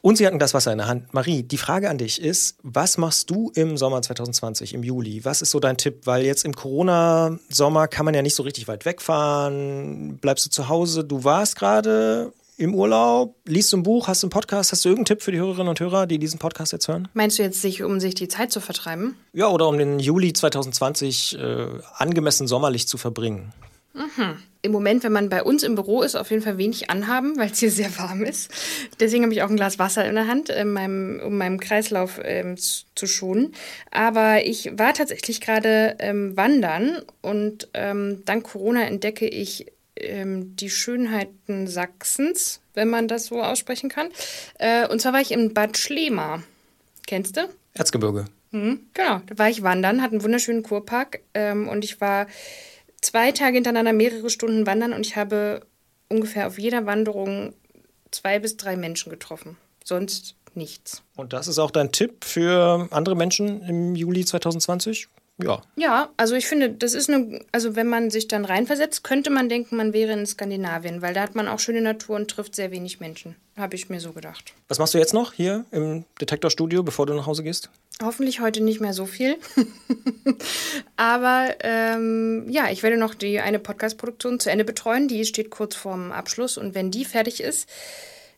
Und 0.02 0.18
sie 0.18 0.26
hat 0.26 0.34
ein 0.34 0.38
Glas 0.38 0.52
Wasser 0.52 0.72
in 0.72 0.78
der 0.78 0.88
Hand. 0.88 1.14
Marie, 1.14 1.42
die 1.42 1.56
Frage 1.56 1.88
an 1.88 1.96
dich 1.96 2.20
ist, 2.20 2.58
was 2.62 2.98
machst 2.98 3.30
du 3.30 3.50
im 3.54 3.78
Sommer 3.78 4.02
2020, 4.02 4.74
im 4.74 4.82
Juli? 4.82 5.24
Was 5.24 5.40
ist 5.40 5.52
so 5.52 5.58
dein 5.58 5.78
Tipp? 5.78 6.02
Weil 6.04 6.26
jetzt 6.26 6.44
im 6.44 6.54
Corona-Sommer 6.54 7.88
kann 7.88 8.04
man 8.04 8.12
ja 8.12 8.20
nicht 8.20 8.34
so 8.34 8.42
richtig 8.42 8.68
weit 8.68 8.84
wegfahren. 8.84 10.18
Bleibst 10.18 10.44
du 10.44 10.50
zu 10.50 10.68
Hause? 10.68 11.02
Du 11.02 11.24
warst 11.24 11.56
gerade 11.56 12.25
im 12.56 12.74
Urlaub? 12.74 13.36
Liest 13.44 13.72
du 13.72 13.78
ein 13.78 13.82
Buch? 13.82 14.08
Hast 14.08 14.22
du 14.22 14.26
einen 14.26 14.30
Podcast? 14.30 14.72
Hast 14.72 14.84
du 14.84 14.88
irgendeinen 14.88 15.16
Tipp 15.16 15.22
für 15.22 15.32
die 15.32 15.38
Hörerinnen 15.38 15.68
und 15.68 15.80
Hörer, 15.80 16.06
die 16.06 16.18
diesen 16.18 16.38
Podcast 16.38 16.72
jetzt 16.72 16.88
hören? 16.88 17.08
Meinst 17.14 17.38
du 17.38 17.42
jetzt, 17.42 17.60
sich, 17.60 17.82
um 17.82 18.00
sich 18.00 18.14
die 18.14 18.28
Zeit 18.28 18.52
zu 18.52 18.60
vertreiben? 18.60 19.16
Ja, 19.32 19.48
oder 19.48 19.68
um 19.68 19.78
den 19.78 19.98
Juli 19.98 20.32
2020 20.32 21.38
äh, 21.38 21.66
angemessen 21.96 22.46
sommerlich 22.46 22.88
zu 22.88 22.96
verbringen. 22.98 23.52
Mhm. 23.94 24.38
Im 24.62 24.72
Moment, 24.72 25.04
wenn 25.04 25.12
man 25.12 25.28
bei 25.28 25.42
uns 25.42 25.62
im 25.62 25.74
Büro 25.74 26.02
ist, 26.02 26.16
auf 26.16 26.30
jeden 26.30 26.42
Fall 26.42 26.58
wenig 26.58 26.90
anhaben, 26.90 27.38
weil 27.38 27.50
es 27.50 27.58
hier 27.60 27.70
sehr 27.70 27.96
warm 27.98 28.24
ist. 28.24 28.50
Deswegen 28.98 29.22
habe 29.22 29.32
ich 29.32 29.42
auch 29.42 29.48
ein 29.48 29.56
Glas 29.56 29.78
Wasser 29.78 30.04
in 30.06 30.16
der 30.16 30.26
Hand, 30.26 30.48
in 30.48 30.72
meinem, 30.72 31.20
um 31.24 31.38
meinen 31.38 31.60
Kreislauf 31.60 32.20
ähm, 32.22 32.56
zu 32.56 33.06
schonen. 33.06 33.54
Aber 33.90 34.44
ich 34.44 34.72
war 34.76 34.92
tatsächlich 34.92 35.40
gerade 35.40 35.96
ähm, 36.00 36.36
wandern 36.36 37.02
und 37.22 37.68
ähm, 37.74 38.22
dank 38.24 38.44
Corona 38.44 38.82
entdecke 38.82 39.28
ich 39.28 39.66
ähm, 39.96 40.56
die 40.56 40.70
Schönheiten 40.70 41.66
Sachsens, 41.66 42.60
wenn 42.74 42.88
man 42.88 43.08
das 43.08 43.26
so 43.26 43.42
aussprechen 43.42 43.88
kann. 43.88 44.08
Äh, 44.58 44.86
und 44.88 45.00
zwar 45.00 45.12
war 45.12 45.20
ich 45.20 45.32
in 45.32 45.54
Bad 45.54 45.78
Schlema. 45.78 46.42
Kennst 47.06 47.36
du? 47.36 47.48
Erzgebirge. 47.74 48.26
Mhm, 48.50 48.80
genau, 48.94 49.20
da 49.26 49.38
war 49.38 49.50
ich 49.50 49.62
wandern, 49.62 50.02
hatte 50.02 50.12
einen 50.12 50.22
wunderschönen 50.22 50.62
Kurpark 50.62 51.20
ähm, 51.34 51.68
und 51.68 51.84
ich 51.84 52.00
war 52.00 52.26
zwei 53.00 53.32
Tage 53.32 53.54
hintereinander 53.54 53.92
mehrere 53.92 54.30
Stunden 54.30 54.66
wandern 54.66 54.92
und 54.92 55.04
ich 55.04 55.16
habe 55.16 55.60
ungefähr 56.08 56.46
auf 56.46 56.58
jeder 56.58 56.86
Wanderung 56.86 57.54
zwei 58.10 58.38
bis 58.38 58.56
drei 58.56 58.76
Menschen 58.76 59.10
getroffen. 59.10 59.56
Sonst 59.84 60.36
nichts. 60.54 61.02
Und 61.16 61.32
das 61.32 61.48
ist 61.48 61.58
auch 61.58 61.70
dein 61.70 61.92
Tipp 61.92 62.24
für 62.24 62.88
andere 62.90 63.14
Menschen 63.14 63.62
im 63.62 63.94
Juli 63.94 64.24
2020? 64.24 65.08
Ja. 65.38 65.60
Ja, 65.76 66.08
also 66.16 66.34
ich 66.34 66.46
finde, 66.46 66.70
das 66.70 66.94
ist 66.94 67.10
eine, 67.10 67.40
also 67.52 67.76
wenn 67.76 67.88
man 67.88 68.10
sich 68.10 68.26
dann 68.26 68.44
reinversetzt, 68.44 69.04
könnte 69.04 69.30
man 69.30 69.48
denken, 69.48 69.76
man 69.76 69.92
wäre 69.92 70.12
in 70.12 70.24
Skandinavien, 70.24 71.02
weil 71.02 71.12
da 71.12 71.20
hat 71.20 71.34
man 71.34 71.46
auch 71.46 71.58
schöne 71.58 71.82
Natur 71.82 72.16
und 72.16 72.30
trifft 72.30 72.54
sehr 72.54 72.70
wenig 72.70 73.00
Menschen. 73.00 73.36
Habe 73.56 73.74
ich 73.74 73.88
mir 73.88 74.00
so 74.00 74.12
gedacht. 74.12 74.54
Was 74.68 74.78
machst 74.78 74.94
du 74.94 74.98
jetzt 74.98 75.14
noch 75.14 75.32
hier 75.32 75.64
im 75.70 76.04
Detektorstudio, 76.20 76.82
bevor 76.82 77.06
du 77.06 77.14
nach 77.14 77.26
Hause 77.26 77.42
gehst? 77.42 77.70
Hoffentlich 78.02 78.40
heute 78.40 78.62
nicht 78.62 78.80
mehr 78.80 78.92
so 78.92 79.06
viel. 79.06 79.36
Aber 80.96 81.54
ähm, 81.60 82.46
ja, 82.48 82.70
ich 82.70 82.82
werde 82.82 82.98
noch 82.98 83.14
die 83.14 83.40
eine 83.40 83.58
Podcast-Produktion 83.58 84.40
zu 84.40 84.50
Ende 84.50 84.64
betreuen. 84.64 85.08
Die 85.08 85.24
steht 85.24 85.50
kurz 85.50 85.74
vorm 85.74 86.12
Abschluss. 86.12 86.58
Und 86.58 86.74
wenn 86.74 86.90
die 86.90 87.06
fertig 87.06 87.42
ist, 87.42 87.68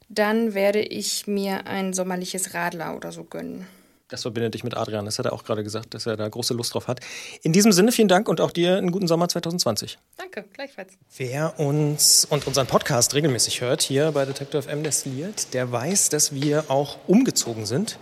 dann 0.08 0.54
werde 0.54 0.80
ich 0.80 1.26
mir 1.26 1.66
ein 1.66 1.92
sommerliches 1.92 2.54
Radler 2.54 2.96
oder 2.96 3.10
so 3.10 3.24
gönnen. 3.24 3.66
Das 4.10 4.22
verbindet 4.22 4.54
dich 4.54 4.64
mit 4.64 4.74
Adrian. 4.74 5.04
Das 5.04 5.18
hat 5.18 5.26
er 5.26 5.34
auch 5.34 5.44
gerade 5.44 5.62
gesagt, 5.62 5.92
dass 5.92 6.06
er 6.06 6.16
da 6.16 6.26
große 6.26 6.54
Lust 6.54 6.72
drauf 6.72 6.88
hat. 6.88 7.00
In 7.42 7.52
diesem 7.52 7.72
Sinne, 7.72 7.92
vielen 7.92 8.08
Dank 8.08 8.26
und 8.28 8.40
auch 8.40 8.50
dir 8.50 8.78
einen 8.78 8.90
guten 8.90 9.06
Sommer 9.06 9.28
2020. 9.28 9.98
Danke, 10.16 10.46
gleichfalls. 10.54 10.94
Wer 11.18 11.60
uns 11.60 12.24
und 12.24 12.46
unseren 12.46 12.66
Podcast 12.66 13.12
regelmäßig 13.12 13.60
hört, 13.60 13.82
hier 13.82 14.12
bei 14.12 14.24
Detector 14.24 14.62
FM 14.62 14.82
destilliert, 14.82 15.52
der 15.52 15.70
weiß, 15.70 16.08
dass 16.08 16.32
wir 16.32 16.70
auch 16.70 16.96
umgezogen 17.06 17.66
sind. 17.66 17.98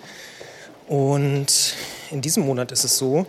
Und 0.87 1.75
in 2.13 2.21
diesem 2.21 2.47
Monat 2.47 2.71
ist 2.71 2.85
es 2.85 2.99
so, 2.99 3.27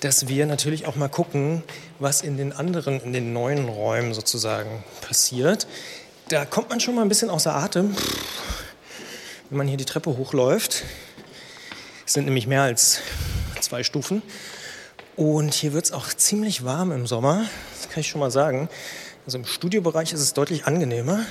dass 0.00 0.26
wir 0.26 0.46
natürlich 0.46 0.86
auch 0.86 0.96
mal 0.96 1.08
gucken, 1.08 1.62
was 1.98 2.22
in 2.22 2.38
den 2.38 2.54
anderen, 2.54 2.98
in 3.00 3.12
den 3.12 3.34
neuen 3.34 3.68
Räumen 3.68 4.14
sozusagen 4.14 4.84
passiert. 5.02 5.66
Da 6.28 6.46
kommt 6.46 6.70
man 6.70 6.80
schon 6.80 6.94
mal 6.94 7.02
ein 7.02 7.10
bisschen 7.10 7.28
außer 7.28 7.54
Atem, 7.54 7.94
wenn 9.50 9.58
man 9.58 9.68
hier 9.68 9.76
die 9.76 9.84
Treppe 9.84 10.16
hochläuft. 10.16 10.82
Es 12.06 12.12
sind 12.12 12.24
nämlich 12.24 12.46
mehr 12.46 12.62
als 12.62 13.00
zwei 13.60 13.82
Stufen. 13.82 14.22
Und 15.16 15.54
hier 15.54 15.72
wird 15.72 15.86
es 15.86 15.92
auch 15.92 16.06
ziemlich 16.08 16.64
warm 16.64 16.92
im 16.92 17.06
Sommer, 17.06 17.46
das 17.76 17.90
kann 17.90 18.00
ich 18.00 18.08
schon 18.08 18.20
mal 18.20 18.30
sagen. 18.30 18.68
Also 19.24 19.38
im 19.38 19.44
Studiobereich 19.44 20.12
ist 20.12 20.20
es 20.20 20.32
deutlich 20.32 20.66
angenehmer. 20.66 21.26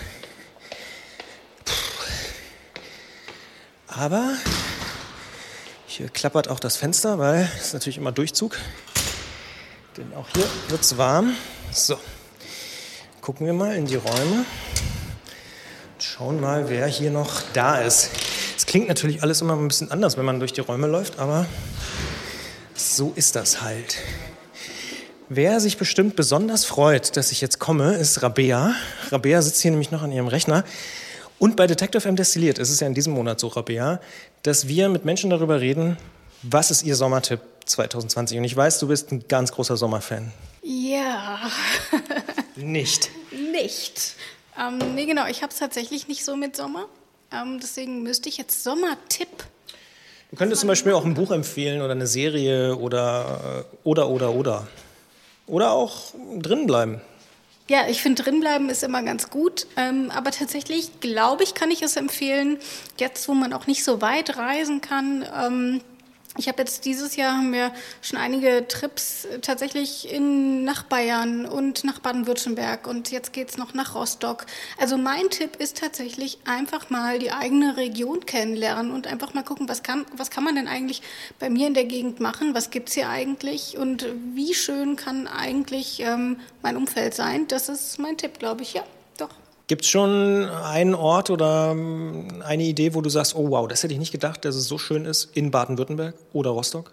Aber 3.87 4.33
hier 5.87 6.09
klappert 6.09 6.49
auch 6.49 6.59
das 6.59 6.75
Fenster, 6.75 7.19
weil 7.19 7.49
es 7.57 7.71
natürlich 7.71 7.97
immer 7.97 8.11
Durchzug. 8.11 8.59
Denn 9.95 10.13
auch 10.13 10.27
hier 10.33 10.45
wird 10.67 10.81
es 10.81 10.97
warm. 10.97 11.37
So, 11.71 11.97
gucken 13.21 13.45
wir 13.45 13.53
mal 13.53 13.75
in 13.75 13.85
die 13.85 13.95
Räume. 13.95 14.45
Schauen 15.99 16.41
mal, 16.41 16.67
wer 16.67 16.87
hier 16.87 17.11
noch 17.11 17.43
da 17.53 17.79
ist. 17.79 18.24
Es 18.57 18.65
klingt 18.65 18.87
natürlich 18.87 19.21
alles 19.21 19.41
immer 19.41 19.53
ein 19.55 19.67
bisschen 19.67 19.91
anders, 19.91 20.17
wenn 20.17 20.25
man 20.25 20.39
durch 20.39 20.53
die 20.53 20.61
Räume 20.61 20.87
läuft, 20.87 21.19
aber 21.19 21.45
so 22.73 23.13
ist 23.15 23.35
das 23.35 23.61
halt. 23.61 23.97
Wer 25.27 25.59
sich 25.59 25.77
bestimmt 25.77 26.15
besonders 26.15 26.65
freut, 26.65 27.17
dass 27.17 27.31
ich 27.31 27.41
jetzt 27.41 27.59
komme, 27.59 27.95
ist 27.95 28.21
Rabea. 28.21 28.75
Rabea 29.09 29.41
sitzt 29.41 29.61
hier 29.61 29.71
nämlich 29.71 29.91
noch 29.91 30.03
an 30.03 30.11
ihrem 30.11 30.27
Rechner. 30.27 30.63
Und 31.39 31.55
bei 31.55 31.67
Detective 31.67 32.07
M 32.07 32.15
Destilliert 32.15 32.59
ist 32.59 32.69
es 32.69 32.79
ja 32.79 32.87
in 32.87 32.93
diesem 32.93 33.13
Monat 33.13 33.39
so, 33.39 33.47
Rabea, 33.47 33.99
dass 34.43 34.67
wir 34.67 34.87
mit 34.89 35.03
Menschen 35.03 35.29
darüber 35.29 35.59
reden, 35.59 35.97
was 36.43 36.71
ist 36.71 36.83
ihr 36.83 36.95
Sommertipp 36.95 37.41
2020. 37.65 38.37
Und 38.37 38.43
ich 38.43 38.55
weiß, 38.55 38.79
du 38.79 38.87
bist 38.87 39.11
ein 39.11 39.27
ganz 39.27 39.51
großer 39.51 39.77
Sommerfan. 39.77 40.31
Ja. 40.61 41.39
nicht. 42.55 43.09
Nicht. 43.51 44.15
Ähm, 44.59 44.77
nee, 44.95 45.05
genau. 45.05 45.25
Ich 45.27 45.41
habe 45.41 45.51
es 45.51 45.59
tatsächlich 45.59 46.07
nicht 46.07 46.23
so 46.23 46.35
mit 46.35 46.55
Sommer. 46.55 46.87
Ähm, 47.35 47.59
deswegen 47.61 48.03
müsste 48.03 48.29
ich 48.29 48.37
jetzt 48.37 48.63
Sommertipp. 48.63 49.43
Du 50.31 50.37
könntest 50.37 50.61
zum 50.61 50.67
Beispiel 50.67 50.93
auch 50.93 51.05
ein 51.05 51.13
Buch 51.13 51.31
empfehlen 51.31 51.81
oder 51.81 51.91
eine 51.91 52.07
Serie 52.07 52.75
oder 52.75 53.65
äh, 53.73 53.77
oder 53.87 54.09
oder 54.09 54.33
oder. 54.33 54.67
Oder 55.47 55.71
auch 55.71 56.13
drin 56.39 56.65
bleiben. 56.65 57.01
Ja, 57.67 57.87
ich 57.87 58.01
finde, 58.01 58.21
drinbleiben 58.23 58.69
ist 58.69 58.83
immer 58.83 59.01
ganz 59.01 59.29
gut. 59.29 59.65
Ähm, 59.75 60.11
aber 60.11 60.31
tatsächlich, 60.31 60.99
glaube 60.99 61.43
ich, 61.43 61.55
kann 61.55 61.71
ich 61.71 61.81
es 61.81 61.95
empfehlen, 61.95 62.59
jetzt 62.99 63.27
wo 63.27 63.33
man 63.33 63.53
auch 63.53 63.65
nicht 63.65 63.83
so 63.83 64.01
weit 64.01 64.37
reisen 64.37 64.81
kann. 64.81 65.25
Ähm, 65.35 65.81
ich 66.37 66.47
habe 66.47 66.59
jetzt 66.59 66.85
dieses 66.85 67.15
Jahr 67.15 67.37
haben 67.37 67.53
wir 67.53 67.71
schon 68.01 68.19
einige 68.19 68.67
Trips 68.67 69.27
tatsächlich 69.41 70.11
in, 70.11 70.63
nach 70.63 70.83
Bayern 70.83 71.45
und 71.45 71.83
nach 71.83 71.99
Baden-Württemberg 71.99 72.87
und 72.87 73.11
jetzt 73.11 73.31
geht's 73.31 73.57
noch 73.57 73.73
nach 73.73 73.95
Rostock. 73.95 74.45
Also 74.77 74.97
mein 74.97 75.29
Tipp 75.29 75.55
ist 75.57 75.77
tatsächlich 75.77 76.39
einfach 76.45 76.89
mal 76.89 77.19
die 77.19 77.31
eigene 77.31 77.77
Region 77.77 78.25
kennenlernen 78.25 78.91
und 78.91 79.07
einfach 79.07 79.33
mal 79.33 79.43
gucken, 79.43 79.69
was 79.69 79.83
kann, 79.83 80.05
was 80.15 80.29
kann 80.29 80.43
man 80.43 80.55
denn 80.55 80.67
eigentlich 80.67 81.01
bei 81.39 81.49
mir 81.49 81.67
in 81.67 81.73
der 81.73 81.85
Gegend 81.85 82.19
machen, 82.19 82.53
was 82.53 82.69
gibt's 82.69 82.93
hier 82.93 83.09
eigentlich 83.09 83.77
und 83.77 84.05
wie 84.33 84.53
schön 84.53 84.95
kann 84.97 85.27
eigentlich 85.27 86.01
ähm, 86.01 86.39
mein 86.61 86.75
Umfeld 86.75 87.13
sein. 87.13 87.47
Das 87.47 87.69
ist 87.69 87.97
mein 87.99 88.17
Tipp, 88.17 88.39
glaube 88.39 88.63
ich, 88.63 88.73
ja. 88.73 88.83
Gibt 89.67 89.83
es 89.83 89.89
schon 89.89 90.47
einen 90.47 90.93
Ort 90.93 91.31
oder 91.31 91.71
ähm, 91.71 92.27
eine 92.45 92.63
Idee, 92.63 92.93
wo 92.93 93.01
du 93.01 93.09
sagst, 93.09 93.35
oh 93.35 93.49
wow, 93.49 93.67
das 93.67 93.81
hätte 93.81 93.93
ich 93.93 93.99
nicht 93.99 94.11
gedacht, 94.11 94.45
dass 94.45 94.55
es 94.55 94.67
so 94.67 94.77
schön 94.77 95.05
ist 95.05 95.35
in 95.35 95.49
Baden-Württemberg 95.49 96.13
oder 96.33 96.51
Rostock? 96.51 96.91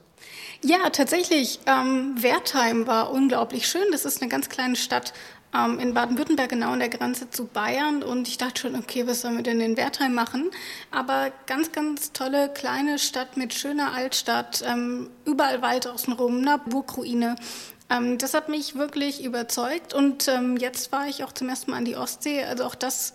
Ja, 0.62 0.88
tatsächlich. 0.90 1.58
Ähm, 1.66 2.14
Wertheim 2.22 2.86
war 2.86 3.12
unglaublich 3.12 3.66
schön. 3.66 3.84
Das 3.90 4.04
ist 4.04 4.22
eine 4.22 4.30
ganz 4.30 4.48
kleine 4.48 4.76
Stadt 4.76 5.12
ähm, 5.54 5.78
in 5.80 5.92
Baden-Württemberg, 5.92 6.48
genau 6.50 6.70
an 6.70 6.78
der 6.78 6.88
Grenze 6.88 7.28
zu 7.30 7.46
Bayern. 7.46 8.02
Und 8.02 8.28
ich 8.28 8.38
dachte 8.38 8.62
schon, 8.62 8.76
okay, 8.76 9.06
was 9.06 9.22
sollen 9.22 9.36
wir 9.36 9.42
denn 9.42 9.60
in 9.60 9.76
Wertheim 9.76 10.14
machen? 10.14 10.50
Aber 10.90 11.30
ganz, 11.46 11.72
ganz 11.72 12.12
tolle 12.12 12.48
kleine 12.48 12.98
Stadt 12.98 13.36
mit 13.36 13.52
schöner 13.52 13.92
Altstadt, 13.92 14.64
ähm, 14.66 15.10
überall 15.24 15.62
Wald 15.62 15.86
außenrum, 15.86 16.38
eine 16.38 16.58
Burgruine. 16.58 17.36
Ähm, 17.92 18.18
das 18.18 18.34
hat 18.34 18.48
mich 18.48 18.76
wirklich 18.76 19.24
überzeugt 19.24 19.92
und 19.94 20.28
ähm, 20.28 20.56
jetzt 20.56 20.92
war 20.92 21.08
ich 21.08 21.24
auch 21.24 21.32
zum 21.32 21.48
ersten 21.48 21.70
Mal 21.70 21.78
an 21.78 21.84
die 21.84 21.96
Ostsee. 21.96 22.44
Also 22.44 22.64
auch 22.64 22.74
das, 22.74 23.12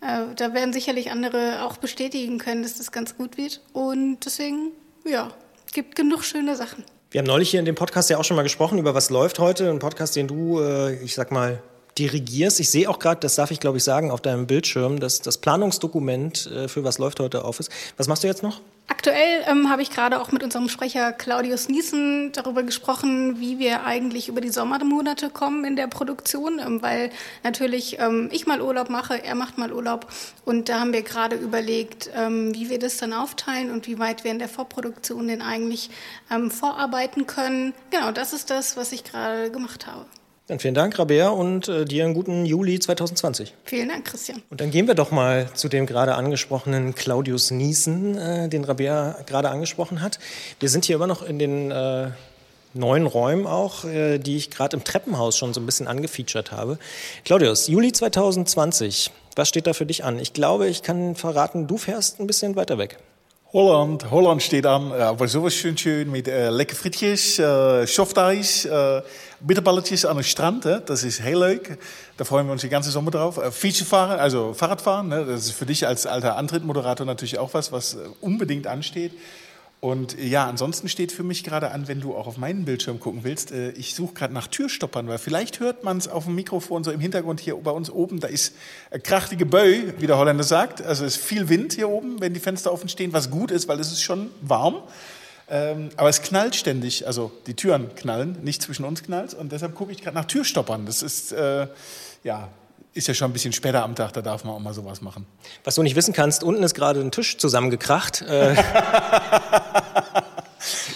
äh, 0.00 0.34
da 0.34 0.54
werden 0.54 0.72
sicherlich 0.72 1.10
andere 1.10 1.64
auch 1.64 1.76
bestätigen 1.76 2.38
können, 2.38 2.62
dass 2.62 2.78
das 2.78 2.90
ganz 2.90 3.16
gut 3.16 3.36
wird. 3.36 3.60
Und 3.72 4.20
deswegen, 4.24 4.72
ja, 5.04 5.30
gibt 5.72 5.94
genug 5.94 6.24
schöne 6.24 6.56
Sachen. 6.56 6.84
Wir 7.10 7.20
haben 7.20 7.26
neulich 7.26 7.50
hier 7.50 7.60
in 7.60 7.66
dem 7.66 7.74
Podcast 7.74 8.10
ja 8.10 8.18
auch 8.18 8.24
schon 8.24 8.36
mal 8.36 8.42
gesprochen 8.42 8.78
über 8.78 8.94
was 8.94 9.10
läuft 9.10 9.38
heute. 9.38 9.70
Ein 9.70 9.78
Podcast, 9.78 10.16
den 10.16 10.26
du, 10.26 10.60
äh, 10.60 10.94
ich 11.02 11.14
sag 11.14 11.30
mal, 11.30 11.62
dirigierst. 11.96 12.60
Ich 12.60 12.70
sehe 12.70 12.88
auch 12.88 12.98
gerade, 12.98 13.20
das 13.20 13.36
darf 13.36 13.50
ich 13.50 13.60
glaube 13.60 13.78
ich 13.78 13.84
sagen, 13.84 14.10
auf 14.10 14.20
deinem 14.20 14.46
Bildschirm, 14.46 15.00
dass 15.00 15.20
das 15.20 15.38
Planungsdokument 15.38 16.46
äh, 16.46 16.68
für 16.68 16.84
was 16.84 16.98
läuft 16.98 17.20
heute 17.20 17.44
auf 17.44 17.60
ist. 17.60 17.70
Was 17.96 18.08
machst 18.08 18.24
du 18.24 18.28
jetzt 18.28 18.42
noch? 18.42 18.60
Aktuell 18.90 19.44
ähm, 19.46 19.68
habe 19.68 19.82
ich 19.82 19.90
gerade 19.90 20.18
auch 20.18 20.32
mit 20.32 20.42
unserem 20.42 20.70
Sprecher 20.70 21.12
Claudius 21.12 21.68
Niesen 21.68 22.32
darüber 22.32 22.62
gesprochen, 22.62 23.38
wie 23.38 23.58
wir 23.58 23.84
eigentlich 23.84 24.28
über 24.28 24.40
die 24.40 24.48
Sommermonate 24.48 25.28
kommen 25.28 25.66
in 25.66 25.76
der 25.76 25.88
Produktion, 25.88 26.58
ähm, 26.58 26.80
weil 26.80 27.10
natürlich 27.44 27.98
ähm, 28.00 28.30
ich 28.32 28.46
mal 28.46 28.62
Urlaub 28.62 28.88
mache, 28.88 29.22
er 29.22 29.34
macht 29.34 29.58
mal 29.58 29.74
Urlaub 29.74 30.10
und 30.46 30.70
da 30.70 30.80
haben 30.80 30.94
wir 30.94 31.02
gerade 31.02 31.36
überlegt, 31.36 32.08
ähm, 32.16 32.54
wie 32.54 32.70
wir 32.70 32.78
das 32.78 32.96
dann 32.96 33.12
aufteilen 33.12 33.70
und 33.70 33.86
wie 33.86 33.98
weit 33.98 34.24
wir 34.24 34.30
in 34.30 34.38
der 34.38 34.48
Vorproduktion 34.48 35.28
denn 35.28 35.42
eigentlich 35.42 35.90
ähm, 36.30 36.50
vorarbeiten 36.50 37.26
können. 37.26 37.74
Genau, 37.90 38.10
das 38.10 38.32
ist 38.32 38.48
das, 38.48 38.78
was 38.78 38.92
ich 38.92 39.04
gerade 39.04 39.50
gemacht 39.50 39.86
habe. 39.86 40.06
Dann 40.48 40.60
vielen 40.60 40.72
Dank, 40.72 40.98
Rabea, 40.98 41.28
und 41.28 41.68
äh, 41.68 41.84
dir 41.84 42.06
einen 42.06 42.14
guten 42.14 42.46
Juli 42.46 42.78
2020. 42.78 43.54
Vielen 43.64 43.90
Dank, 43.90 44.06
Christian. 44.06 44.42
Und 44.48 44.62
dann 44.62 44.70
gehen 44.70 44.86
wir 44.86 44.94
doch 44.94 45.10
mal 45.10 45.50
zu 45.52 45.68
dem 45.68 45.84
gerade 45.84 46.14
angesprochenen 46.14 46.94
Claudius 46.94 47.50
Niesen, 47.50 48.16
äh, 48.16 48.48
den 48.48 48.64
Rabea 48.64 49.18
gerade 49.26 49.50
angesprochen 49.50 50.00
hat. 50.00 50.18
Wir 50.58 50.70
sind 50.70 50.86
hier 50.86 50.96
immer 50.96 51.06
noch 51.06 51.22
in 51.22 51.38
den 51.38 51.70
äh, 51.70 52.12
neuen 52.72 53.06
Räumen 53.06 53.46
auch, 53.46 53.84
äh, 53.84 54.16
die 54.16 54.38
ich 54.38 54.50
gerade 54.50 54.74
im 54.74 54.84
Treppenhaus 54.84 55.36
schon 55.36 55.52
so 55.52 55.60
ein 55.60 55.66
bisschen 55.66 55.86
angefeatured 55.86 56.50
habe. 56.50 56.78
Claudius, 57.26 57.68
Juli 57.68 57.92
2020, 57.92 59.10
was 59.36 59.50
steht 59.50 59.66
da 59.66 59.74
für 59.74 59.84
dich 59.84 60.02
an? 60.02 60.18
Ich 60.18 60.32
glaube, 60.32 60.66
ich 60.68 60.82
kann 60.82 61.14
verraten, 61.14 61.66
du 61.66 61.76
fährst 61.76 62.20
ein 62.20 62.26
bisschen 62.26 62.56
weiter 62.56 62.78
weg. 62.78 62.96
Holland, 63.54 64.10
Holland 64.10 64.42
steht 64.42 64.66
an, 64.66 64.92
aber 64.92 65.26
sowas 65.26 65.54
schön 65.54 65.78
schön 65.78 66.10
mit 66.10 66.28
äh, 66.28 66.50
lekker 66.50 66.76
frietjes, 66.76 67.38
äh, 67.38 67.86
Softeis, 67.86 68.66
äh, 68.66 69.00
bitterballetjes 69.40 70.04
an 70.04 70.18
den 70.18 70.24
Strand. 70.24 70.66
Hè? 70.66 70.82
Das 70.84 71.02
ist 71.02 71.22
heel 71.22 71.38
leuk. 71.38 71.78
Da 72.18 72.24
freuen 72.24 72.44
wir 72.44 72.52
uns 72.52 72.60
die 72.60 72.68
ganze 72.68 72.90
Sommer 72.90 73.10
drauf. 73.10 73.38
Äh, 73.38 73.50
Fietsenfahren, 73.50 74.20
also 74.20 74.52
Fahrradfahren, 74.52 75.08
ne? 75.08 75.24
das 75.24 75.46
ist 75.46 75.52
für 75.52 75.64
dich 75.64 75.86
als 75.86 76.06
alter 76.06 76.36
Antrittmoderator 76.36 77.06
natürlich 77.06 77.38
auch 77.38 77.54
was, 77.54 77.72
was 77.72 77.94
äh, 77.94 78.00
unbedingt 78.20 78.66
ansteht. 78.66 79.12
Und 79.80 80.18
ja, 80.18 80.48
ansonsten 80.48 80.88
steht 80.88 81.12
für 81.12 81.22
mich 81.22 81.44
gerade 81.44 81.70
an, 81.70 81.86
wenn 81.86 82.00
du 82.00 82.16
auch 82.16 82.26
auf 82.26 82.36
meinen 82.36 82.64
Bildschirm 82.64 82.98
gucken 82.98 83.22
willst, 83.22 83.52
äh, 83.52 83.70
ich 83.72 83.94
suche 83.94 84.12
gerade 84.14 84.34
nach 84.34 84.48
Türstoppern, 84.48 85.06
weil 85.06 85.18
vielleicht 85.18 85.60
hört 85.60 85.84
man 85.84 85.98
es 85.98 86.08
auf 86.08 86.24
dem 86.24 86.34
Mikrofon 86.34 86.82
so 86.82 86.90
im 86.90 86.98
Hintergrund 86.98 87.38
hier 87.38 87.54
bei 87.56 87.70
uns 87.70 87.88
oben, 87.88 88.18
da 88.18 88.26
ist 88.26 88.54
eine 88.90 89.00
krachtige 89.00 89.46
Böe, 89.46 89.94
wie 90.00 90.08
der 90.08 90.18
Holländer 90.18 90.42
sagt. 90.42 90.82
Also 90.82 91.04
es 91.04 91.16
ist 91.16 91.24
viel 91.24 91.48
Wind 91.48 91.74
hier 91.74 91.88
oben, 91.88 92.20
wenn 92.20 92.34
die 92.34 92.40
Fenster 92.40 92.72
offen 92.72 92.88
stehen, 92.88 93.12
was 93.12 93.30
gut 93.30 93.52
ist, 93.52 93.68
weil 93.68 93.78
es 93.78 93.92
ist 93.92 94.02
schon 94.02 94.30
warm. 94.40 94.82
Ähm, 95.48 95.90
aber 95.96 96.08
es 96.08 96.22
knallt 96.22 96.56
ständig, 96.56 97.06
also 97.06 97.30
die 97.46 97.54
Türen 97.54 97.94
knallen, 97.94 98.36
nicht 98.42 98.60
zwischen 98.60 98.84
uns 98.84 99.04
knallt. 99.04 99.32
Und 99.32 99.52
deshalb 99.52 99.76
gucke 99.76 99.92
ich 99.92 100.02
gerade 100.02 100.16
nach 100.16 100.26
Türstoppern. 100.26 100.86
Das 100.86 101.02
ist, 101.02 101.30
äh, 101.30 101.68
ja, 102.24 102.48
ist 102.98 103.06
ja 103.06 103.14
schon 103.14 103.30
ein 103.30 103.32
bisschen 103.32 103.52
später 103.52 103.82
am 103.84 103.94
Tag, 103.94 104.12
da 104.12 104.20
darf 104.20 104.44
man 104.44 104.54
auch 104.54 104.58
mal 104.58 104.74
sowas 104.74 105.00
machen. 105.00 105.24
Was 105.64 105.76
du 105.76 105.82
nicht 105.82 105.96
wissen 105.96 106.12
kannst, 106.12 106.42
unten 106.42 106.62
ist 106.62 106.74
gerade 106.74 107.00
ein 107.00 107.10
Tisch 107.10 107.38
zusammengekracht. 107.38 108.22
Äh, 108.22 108.56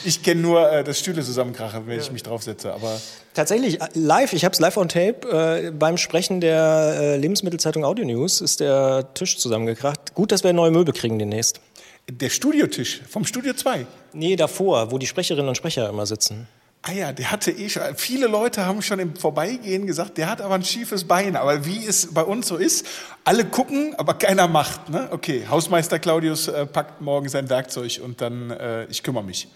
ich 0.05 0.23
kenne 0.23 0.41
nur 0.43 0.71
äh, 0.71 0.85
das 0.85 0.99
Stühle 0.99 1.23
zusammenkrachen, 1.23 1.87
wenn 1.87 1.97
ja. 1.97 2.03
ich 2.03 2.11
mich 2.11 2.23
draufsetze. 2.23 2.73
Aber 2.73 3.01
Tatsächlich, 3.35 3.81
äh, 3.81 3.89
live, 3.95 4.33
ich 4.33 4.45
habe 4.45 4.53
es 4.53 4.61
live 4.61 4.77
on 4.77 4.89
tape, 4.89 5.29
äh, 5.29 5.71
beim 5.71 5.97
Sprechen 5.97 6.41
der 6.41 6.97
äh, 6.97 7.17
Lebensmittelzeitung 7.17 7.85
Audio 7.85 8.05
News 8.05 8.41
ist 8.41 8.61
der 8.61 9.15
Tisch 9.15 9.39
zusammengekracht. 9.39 10.15
Gut, 10.15 10.33
dass 10.33 10.45
wir 10.45 10.53
neue 10.53 10.73
Möbel 10.73 10.93
kriegen 10.93 11.19
demnächst. 11.19 11.61
Der 12.11 12.31
Studiotisch 12.31 13.01
vom 13.09 13.25
Studio 13.25 13.55
2? 13.55 13.87
Nee, 14.13 14.35
davor, 14.35 14.91
wo 14.91 14.99
die 14.99 15.07
Sprecherinnen 15.07 15.49
und 15.49 15.55
Sprecher 15.55 15.89
immer 15.89 16.05
sitzen. 16.05 16.49
Ah 16.85 16.91
ja, 16.91 17.13
der 17.13 17.31
hatte 17.31 17.53
eh 17.53 17.69
schon, 17.69 17.83
viele 17.95 18.27
Leute 18.27 18.67
haben 18.67 18.83
schon 18.83 18.99
im 18.99 19.15
Vorbeigehen 19.15 19.87
gesagt, 19.87 20.19
der 20.19 20.29
hat 20.29 20.41
aber 20.41 20.57
ein 20.57 20.65
schiefes 20.65 21.05
Bein. 21.05 21.37
Aber 21.37 21.65
wie 21.65 21.87
es 21.87 22.13
bei 22.13 22.23
uns 22.23 22.49
so 22.49 22.57
ist, 22.57 22.85
alle 23.23 23.45
gucken, 23.45 23.95
aber 23.99 24.15
keiner 24.15 24.49
macht. 24.49 24.89
Ne? 24.89 25.09
Okay, 25.13 25.47
Hausmeister 25.49 26.01
Claudius 26.01 26.49
äh, 26.49 26.67
packt 26.67 27.01
morgen 27.01 27.29
sein 27.29 27.49
Werkzeug 27.49 28.01
und 28.03 28.21
dann, 28.21 28.51
äh, 28.51 28.87
ich 28.87 29.05
kümmere 29.05 29.23
mich. 29.23 29.47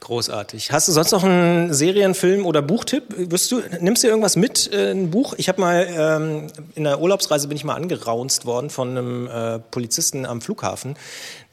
Großartig. 0.00 0.72
Hast 0.72 0.88
du 0.88 0.92
sonst 0.92 1.12
noch 1.12 1.24
einen 1.24 1.74
Serienfilm 1.74 2.46
oder 2.46 2.62
Buchtipp? 2.62 3.04
Wirst 3.16 3.52
du, 3.52 3.60
nimmst 3.80 4.02
du 4.02 4.08
irgendwas 4.08 4.34
mit, 4.34 4.72
äh, 4.72 4.92
ein 4.92 5.10
Buch? 5.10 5.34
Ich 5.36 5.50
habe 5.50 5.60
mal 5.60 5.86
ähm, 5.90 6.46
in 6.74 6.84
der 6.84 7.00
Urlaubsreise 7.00 7.48
bin 7.48 7.56
ich 7.58 7.64
mal 7.64 7.74
angeraunzt 7.74 8.46
worden 8.46 8.70
von 8.70 8.88
einem 8.96 9.26
äh, 9.26 9.58
Polizisten 9.58 10.24
am 10.24 10.40
Flughafen, 10.40 10.96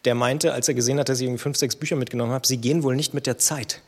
der 0.05 0.15
meinte, 0.15 0.53
als 0.53 0.69
er 0.69 0.75
gesehen 0.75 0.97
hat, 0.97 1.09
dass 1.09 1.19
ich 1.19 1.25
irgendwie 1.25 1.41
fünf, 1.41 1.57
sechs 1.57 1.75
Bücher 1.75 1.97
mitgenommen 1.97 2.31
habe, 2.31 2.47
sie 2.47 2.55
gehen 2.55 2.83
wohl 2.83 2.95
nicht 2.95 3.13
mit 3.13 3.27
der 3.27 3.37
Zeit. 3.37 3.81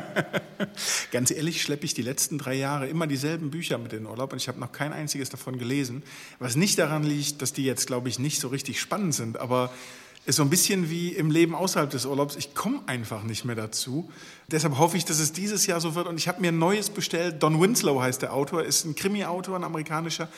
Ganz 1.10 1.32
ehrlich 1.32 1.60
schleppe 1.60 1.86
ich 1.86 1.94
die 1.94 2.02
letzten 2.02 2.38
drei 2.38 2.54
Jahre 2.54 2.86
immer 2.86 3.08
dieselben 3.08 3.50
Bücher 3.50 3.78
mit 3.78 3.92
in 3.92 4.04
den 4.04 4.06
Urlaub 4.06 4.32
und 4.32 4.40
ich 4.40 4.46
habe 4.46 4.60
noch 4.60 4.70
kein 4.70 4.92
einziges 4.92 5.28
davon 5.28 5.58
gelesen. 5.58 6.04
Was 6.38 6.54
nicht 6.54 6.78
daran 6.78 7.02
liegt, 7.02 7.42
dass 7.42 7.52
die 7.52 7.64
jetzt, 7.64 7.88
glaube 7.88 8.08
ich, 8.08 8.20
nicht 8.20 8.40
so 8.40 8.46
richtig 8.46 8.80
spannend 8.80 9.14
sind, 9.14 9.40
aber 9.40 9.70
ist 10.26 10.36
so 10.36 10.42
ein 10.42 10.50
bisschen 10.50 10.90
wie 10.90 11.10
im 11.10 11.30
Leben 11.30 11.54
außerhalb 11.54 11.88
des 11.88 12.04
Urlaubs. 12.04 12.34
Ich 12.34 12.52
komme 12.52 12.80
einfach 12.86 13.22
nicht 13.22 13.44
mehr 13.44 13.54
dazu. 13.54 14.10
Deshalb 14.50 14.76
hoffe 14.76 14.96
ich, 14.96 15.04
dass 15.04 15.20
es 15.20 15.32
dieses 15.32 15.66
Jahr 15.66 15.80
so 15.80 15.94
wird. 15.94 16.08
Und 16.08 16.16
ich 16.16 16.26
habe 16.26 16.40
mir 16.40 16.48
ein 16.48 16.58
neues 16.58 16.90
bestellt. 16.90 17.42
Don 17.44 17.60
Winslow 17.60 18.02
heißt 18.02 18.22
der 18.22 18.32
Autor, 18.32 18.64
ist 18.64 18.84
ein 18.84 18.96
Krimi-Autor, 18.96 19.54
ein 19.54 19.62
amerikanischer. 19.62 20.28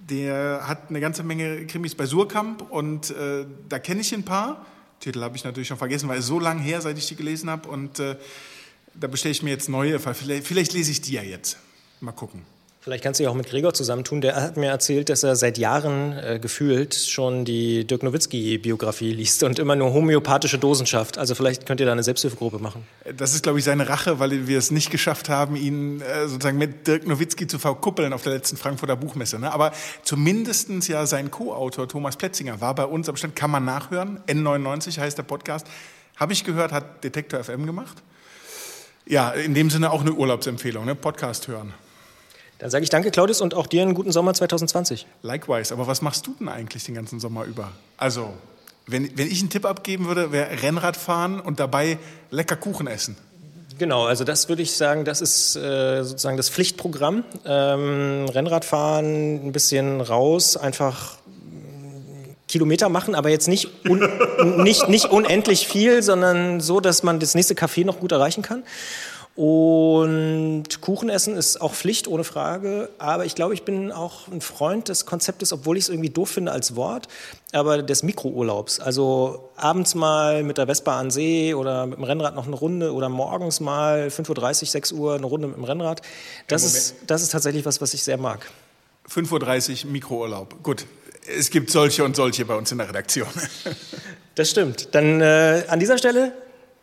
Der 0.00 0.66
hat 0.66 0.90
eine 0.90 1.00
ganze 1.00 1.22
Menge 1.22 1.64
Krimis 1.66 1.94
bei 1.94 2.06
Surkamp 2.06 2.70
und 2.70 3.10
äh, 3.10 3.46
da 3.68 3.78
kenne 3.78 4.00
ich 4.00 4.12
ein 4.12 4.24
paar. 4.24 4.66
Titel 4.98 5.22
habe 5.22 5.36
ich 5.36 5.44
natürlich 5.44 5.68
schon 5.68 5.78
vergessen, 5.78 6.08
weil 6.08 6.18
es 6.18 6.26
so 6.26 6.40
lange 6.40 6.62
her, 6.62 6.80
seit 6.80 6.98
ich 6.98 7.06
die 7.06 7.14
gelesen 7.14 7.48
habe. 7.48 7.68
Und 7.68 8.00
äh, 8.00 8.16
da 8.94 9.06
bestelle 9.06 9.30
ich 9.30 9.44
mir 9.44 9.50
jetzt 9.50 9.68
neue. 9.68 10.00
Vielleicht, 10.00 10.44
vielleicht 10.44 10.72
lese 10.72 10.90
ich 10.90 11.02
die 11.02 11.12
ja 11.12 11.22
jetzt. 11.22 11.58
Mal 12.00 12.12
gucken. 12.12 12.42
Vielleicht 12.86 13.02
kannst 13.02 13.18
du 13.18 13.24
dich 13.24 13.28
auch 13.28 13.34
mit 13.34 13.48
Gregor 13.48 13.74
zusammentun. 13.74 14.20
Der 14.20 14.40
hat 14.40 14.56
mir 14.56 14.68
erzählt, 14.68 15.08
dass 15.08 15.24
er 15.24 15.34
seit 15.34 15.58
Jahren 15.58 16.16
äh, 16.16 16.38
gefühlt 16.40 16.94
schon 16.94 17.44
die 17.44 17.84
Dirk 17.84 18.04
Nowitzki-Biografie 18.04 19.12
liest 19.12 19.42
und 19.42 19.58
immer 19.58 19.74
nur 19.74 19.92
homöopathische 19.92 20.56
Dosen 20.56 20.86
schafft. 20.86 21.18
Also 21.18 21.34
vielleicht 21.34 21.66
könnt 21.66 21.80
ihr 21.80 21.86
da 21.86 21.90
eine 21.90 22.04
Selbsthilfegruppe 22.04 22.60
machen. 22.60 22.86
Das 23.16 23.34
ist, 23.34 23.42
glaube 23.42 23.58
ich, 23.58 23.64
seine 23.64 23.88
Rache, 23.88 24.20
weil 24.20 24.46
wir 24.46 24.56
es 24.56 24.70
nicht 24.70 24.92
geschafft 24.92 25.28
haben, 25.28 25.56
ihn 25.56 26.00
äh, 26.00 26.28
sozusagen 26.28 26.58
mit 26.58 26.86
Dirk 26.86 27.08
Nowitzki 27.08 27.48
zu 27.48 27.58
verkuppeln 27.58 28.12
auf 28.12 28.22
der 28.22 28.34
letzten 28.34 28.56
Frankfurter 28.56 28.94
Buchmesse. 28.94 29.40
Ne? 29.40 29.52
Aber 29.52 29.72
zumindest 30.04 30.70
ja 30.86 31.06
sein 31.06 31.32
Co-Autor 31.32 31.88
Thomas 31.88 32.16
Pletzinger 32.16 32.60
war 32.60 32.76
bei 32.76 32.84
uns 32.84 33.08
am 33.08 33.16
Stand, 33.16 33.34
kann 33.34 33.50
man 33.50 33.64
nachhören. 33.64 34.20
N99 34.28 35.00
heißt 35.00 35.18
der 35.18 35.24
Podcast. 35.24 35.66
Habe 36.14 36.34
ich 36.34 36.44
gehört, 36.44 36.70
hat 36.70 37.02
Detektor 37.02 37.42
FM 37.42 37.66
gemacht. 37.66 38.00
Ja, 39.06 39.30
in 39.30 39.54
dem 39.54 39.70
Sinne 39.70 39.90
auch 39.90 40.02
eine 40.02 40.12
Urlaubsempfehlung, 40.12 40.84
ne? 40.84 40.94
Podcast 40.94 41.48
hören. 41.48 41.74
Dann 42.58 42.70
sage 42.70 42.84
ich 42.84 42.90
danke, 42.90 43.10
Claudius, 43.10 43.40
und 43.40 43.54
auch 43.54 43.66
dir 43.66 43.82
einen 43.82 43.94
guten 43.94 44.12
Sommer 44.12 44.32
2020. 44.32 45.06
Likewise. 45.22 45.72
Aber 45.72 45.86
was 45.86 46.00
machst 46.00 46.26
du 46.26 46.34
denn 46.38 46.48
eigentlich 46.48 46.84
den 46.84 46.94
ganzen 46.94 47.20
Sommer 47.20 47.44
über? 47.44 47.70
Also, 47.98 48.32
wenn, 48.86 49.16
wenn 49.18 49.30
ich 49.30 49.40
einen 49.40 49.50
Tipp 49.50 49.66
abgeben 49.66 50.06
würde, 50.06 50.32
wäre 50.32 50.62
Rennrad 50.62 50.96
fahren 50.96 51.40
und 51.40 51.60
dabei 51.60 51.98
lecker 52.30 52.56
Kuchen 52.56 52.86
essen. 52.86 53.16
Genau, 53.78 54.06
also 54.06 54.24
das 54.24 54.48
würde 54.48 54.62
ich 54.62 54.72
sagen, 54.72 55.04
das 55.04 55.20
ist 55.20 55.54
äh, 55.56 56.02
sozusagen 56.02 56.38
das 56.38 56.48
Pflichtprogramm. 56.48 57.24
Ähm, 57.44 58.26
Rennradfahren, 58.26 59.46
ein 59.46 59.52
bisschen 59.52 60.00
raus, 60.00 60.56
einfach 60.56 61.18
Kilometer 62.48 62.88
machen, 62.88 63.14
aber 63.14 63.28
jetzt 63.28 63.48
nicht, 63.48 63.68
un, 63.86 64.08
nicht, 64.62 64.88
nicht 64.88 65.06
unendlich 65.06 65.66
viel, 65.66 66.02
sondern 66.02 66.60
so, 66.60 66.80
dass 66.80 67.02
man 67.02 67.20
das 67.20 67.34
nächste 67.34 67.54
Café 67.54 67.84
noch 67.84 68.00
gut 68.00 68.12
erreichen 68.12 68.42
kann. 68.42 68.62
Und 69.36 70.80
Kuchen 70.80 71.10
essen 71.10 71.36
ist 71.36 71.60
auch 71.60 71.74
Pflicht, 71.74 72.08
ohne 72.08 72.24
Frage. 72.24 72.88
Aber 72.96 73.26
ich 73.26 73.34
glaube, 73.34 73.52
ich 73.52 73.64
bin 73.64 73.92
auch 73.92 74.28
ein 74.28 74.40
Freund 74.40 74.88
des 74.88 75.04
Konzeptes, 75.04 75.52
obwohl 75.52 75.76
ich 75.76 75.84
es 75.84 75.88
irgendwie 75.90 76.08
doof 76.08 76.30
finde 76.30 76.52
als 76.52 76.74
Wort, 76.74 77.06
aber 77.52 77.82
des 77.82 78.02
Mikrourlaubs. 78.02 78.80
Also 78.80 79.50
abends 79.56 79.94
mal 79.94 80.42
mit 80.42 80.56
der 80.56 80.66
Vespa 80.66 80.98
an 80.98 81.10
See 81.10 81.52
oder 81.52 81.84
mit 81.86 81.98
dem 81.98 82.04
Rennrad 82.04 82.34
noch 82.34 82.46
eine 82.46 82.56
Runde 82.56 82.94
oder 82.94 83.10
morgens 83.10 83.60
mal 83.60 84.08
5.30 84.08 84.62
Uhr, 84.62 84.68
6 84.68 84.92
Uhr 84.92 85.14
eine 85.16 85.26
Runde 85.26 85.48
mit 85.48 85.58
dem 85.58 85.64
Rennrad. 85.64 86.00
Das, 86.48 86.64
ist, 86.64 86.94
das 87.06 87.20
ist 87.20 87.32
tatsächlich 87.32 87.66
was, 87.66 87.82
was 87.82 87.92
ich 87.92 88.02
sehr 88.02 88.16
mag. 88.16 88.50
5.30 89.10 89.84
Uhr 89.84 89.90
Mikrourlaub. 89.92 90.62
Gut, 90.62 90.86
es 91.26 91.50
gibt 91.50 91.70
solche 91.70 92.04
und 92.04 92.16
solche 92.16 92.46
bei 92.46 92.54
uns 92.54 92.72
in 92.72 92.78
der 92.78 92.88
Redaktion. 92.88 93.28
das 94.34 94.48
stimmt. 94.48 94.94
Dann 94.94 95.20
äh, 95.20 95.64
an 95.68 95.78
dieser 95.78 95.98
Stelle, 95.98 96.32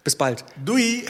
bis 0.03 0.15
bald. 0.15 0.45
Dui. 0.63 1.03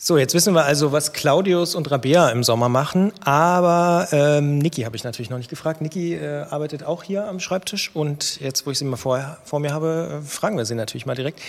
So, 0.00 0.16
jetzt 0.16 0.32
wissen 0.32 0.54
wir 0.54 0.64
also, 0.64 0.92
was 0.92 1.12
Claudius 1.12 1.74
und 1.74 1.90
Rabea 1.90 2.28
im 2.28 2.44
Sommer 2.44 2.68
machen. 2.68 3.12
Aber 3.24 4.06
ähm, 4.12 4.58
Niki 4.58 4.82
habe 4.82 4.94
ich 4.94 5.02
natürlich 5.02 5.28
noch 5.28 5.38
nicht 5.38 5.50
gefragt. 5.50 5.80
Niki 5.80 6.14
äh, 6.14 6.42
arbeitet 6.48 6.84
auch 6.84 7.02
hier 7.02 7.26
am 7.26 7.40
Schreibtisch. 7.40 7.90
Und 7.94 8.40
jetzt, 8.40 8.64
wo 8.64 8.70
ich 8.70 8.78
sie 8.78 8.84
mal 8.84 8.96
vor, 8.96 9.38
vor 9.42 9.58
mir 9.58 9.72
habe, 9.72 10.20
äh, 10.22 10.24
fragen 10.24 10.56
wir 10.56 10.64
sie 10.66 10.76
natürlich 10.76 11.04
mal 11.04 11.16
direkt. 11.16 11.40